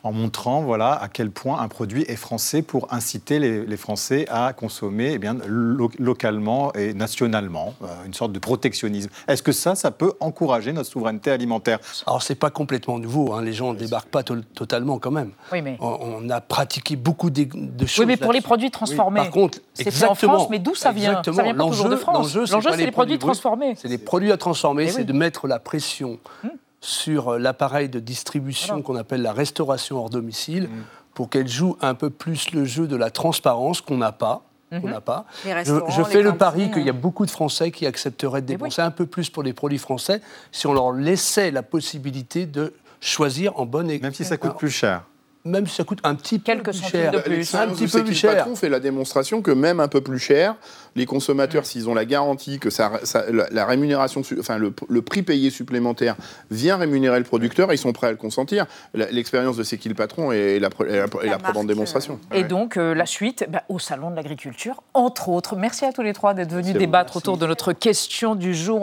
en 0.05 0.13
montrant 0.13 0.63
voilà, 0.63 0.93
à 0.93 1.09
quel 1.09 1.33
point 1.33 1.61
un 1.61 1.67
produit 1.67 2.05
est 2.07 2.17
français 2.17 2.63
pour 2.63 2.93
inciter 2.93 3.39
les, 3.39 3.77
Français 3.77 4.25
à 4.31 4.55
consommer 4.55 5.13
eh 5.13 5.19
bien, 5.19 5.37
localement 5.99 6.73
et 6.73 6.95
nationalement, 6.95 7.75
euh, 7.83 7.87
une 8.07 8.15
sorte 8.15 8.33
de 8.33 8.39
protectionnisme. 8.39 9.11
Est-ce 9.29 9.43
que 9.43 9.53
ça, 9.53 9.75
ça 9.75 9.91
peut 9.91 10.15
encourager 10.19 10.73
notre 10.73 10.89
souveraineté 10.89 11.31
alimentaire? 11.31 11.79
Alors, 12.07 12.23
ce 12.23 12.33
n'est 12.33 12.39
pas 12.39 12.49
complètement 12.49 12.99
nouveau, 12.99 13.35
hein. 13.35 13.43
les 13.43 13.53
gens 13.53 13.75
ne 13.75 13.79
débarquent 13.79 14.09
pas 14.09 14.23
totalement 14.23 14.99
quand 14.99 15.11
même. 15.11 15.33
Oui, 15.53 15.61
mais... 15.61 15.77
on, 15.81 16.31
a 16.31 16.41
pratiqué 16.41 16.97
beaucoup 16.97 17.29
de, 17.29 17.47
choses. 17.87 17.99
Oui, 17.99 18.07
mais 18.07 18.17
pour 18.17 18.33
les 18.33 18.41
produits 18.41 18.71
transformés. 18.71 19.21
Par 19.21 19.31
contre, 19.31 19.59
c'est 19.75 20.05
en 20.05 20.15
France, 20.15 20.49
mais 20.49 20.59
d'où 20.59 20.75
ça 20.75 20.93
vient? 20.93 21.23
Ça 21.23 21.31
vient 21.43 21.55
pas 21.55 21.65
toujours 21.65 21.91
de 21.91 21.97
France. 21.97 22.35
L'enjeu, 22.35 22.71
c'est 22.71 22.87
les, 22.87 22.91
produits 22.91 23.19
transformés. 23.19 23.75
C'est 23.77 23.89
les 23.89 23.99
produits 23.99 24.33
à 24.33 24.39
transformer, 24.39 24.85
eh 24.85 24.91
c'est 24.91 25.05
de 25.05 25.13
mettre 25.13 25.47
la 25.47 25.59
pression 25.59 25.96
hmm 26.05 26.49
sur 26.81 27.31
euh, 27.31 27.39
l'appareil 27.39 27.89
de 27.89 27.99
distribution 27.99 28.81
qu'on 28.81 28.97
appelle 28.97 29.23
la 29.23 29.33
restauration 29.33 29.99
hors 29.99 30.11
domicile 30.11 30.65
mm. 30.65 30.83
pour 31.15 31.29
qu'elle 31.29 31.49
joue 31.49 31.77
un 31.81 31.95
peu 31.95 32.11
plus 32.11 32.53
le 32.53 32.65
jeu 32.65 32.87
de 32.87 32.97
la 32.97 33.11
transparence 33.11 33.81
qu'on 33.81 33.99
n'a 33.99 34.13
pas. 34.13 34.43
Mm-hmm. 34.73 34.91
n'a 34.91 35.01
pas. 35.01 35.27
Je, 35.45 36.03
fais 36.03 36.23
le 36.23 36.37
pari 36.37 36.73
qu'il 36.73 36.83
y 36.83 36.89
a 36.89 36.93
beaucoup 36.93 37.25
de 37.25 37.31
Français 37.31 37.71
qui 37.71 37.87
accepteraient 37.87 38.43
de 38.43 38.47
dépenser 38.47 38.83
un 38.83 38.91
peu 38.91 39.07
plus 39.07 39.31
pour 39.31 39.45
les 39.45 39.53
produits 39.53 39.79
français 39.79 40.21
si 40.51 40.67
on 40.67 40.73
leur 40.73 40.91
laissait 40.91 41.53
la 41.53 41.63
possibilité 41.63 42.47
de 42.47 42.75
choisir 43.01 43.59
en 43.61 43.65
bonne 43.65 43.91
et 43.91 44.01
Même 44.01 44.13
si 44.13 44.25
ça 44.25 44.37
coûte 44.37 44.57
plus 44.57 44.71
cher 44.71 45.05
même 45.47 45.67
si 45.67 45.77
ça 45.77 45.85
coûte 45.85 46.01
un 46.05 46.15
petit 46.15 46.39
peu 46.39 46.57
plus 46.59 46.83
cher. 46.83 47.13
De 47.13 47.19
plus. 47.19 47.55
Un 47.55 47.69
petit 47.69 47.87
peu 47.87 48.05
plus 48.05 48.15
cher. 48.15 48.33
Le 48.33 48.37
patron 48.39 48.57
fait 48.57 48.69
la 48.69 48.81
démonstration 48.81 49.43
que 49.43 49.51
même 49.51 49.81
un 49.81 49.89
peu 49.89 50.01
plus 50.01 50.19
cher, 50.19 50.57
les 50.95 51.07
consommateurs, 51.07 51.63
mm. 51.63 51.67
s'ils 51.67 51.89
ont 51.89 51.95
la 51.95 52.05
garantie 52.05 52.59
que 52.59 52.71
ça, 52.71 52.93
la, 53.51 53.67
rémunération, 53.67 54.23
enfin 54.39 54.59
le, 54.59 55.03
prix 55.03 55.23
payé 55.23 55.51
supplémentaire 55.51 56.17
vient 56.51 56.77
rémunérer 56.77 57.19
le 57.19 57.25
producteur, 57.25 57.73
ils 57.73 57.79
sont 57.79 57.93
prêts 57.93 58.09
à 58.09 58.11
le 58.11 58.17
consentir. 58.17 58.67
L'expérience 58.95 59.57
de 59.57 59.63
C'est 59.63 59.79
qui 59.79 59.89
le 59.89 59.95
patron 59.95 60.33
est 60.33 60.59
la, 60.59 60.69
la, 60.81 61.07
la 61.25 61.65
démonstration. 61.65 62.19
Et 62.33 62.45
donc 62.45 62.77
euh, 62.77 62.95
la 62.95 63.07
suite 63.07 63.47
bah, 63.49 63.63
au 63.69 63.79
salon 63.79 64.11
de 64.11 64.17
l'agriculture, 64.17 64.83
entre 64.95 65.29
autres. 65.29 65.57
Merci 65.57 65.85
à 65.85 65.93
tous 65.93 66.03
les 66.03 66.13
trois 66.13 66.35
d'être 66.35 66.53
venus 66.53 66.75
débattre 66.75 67.17
autour 67.17 67.37
de 67.39 67.47
notre 67.47 67.73
question 67.73 68.35
du 68.35 68.55
jour. 68.55 68.83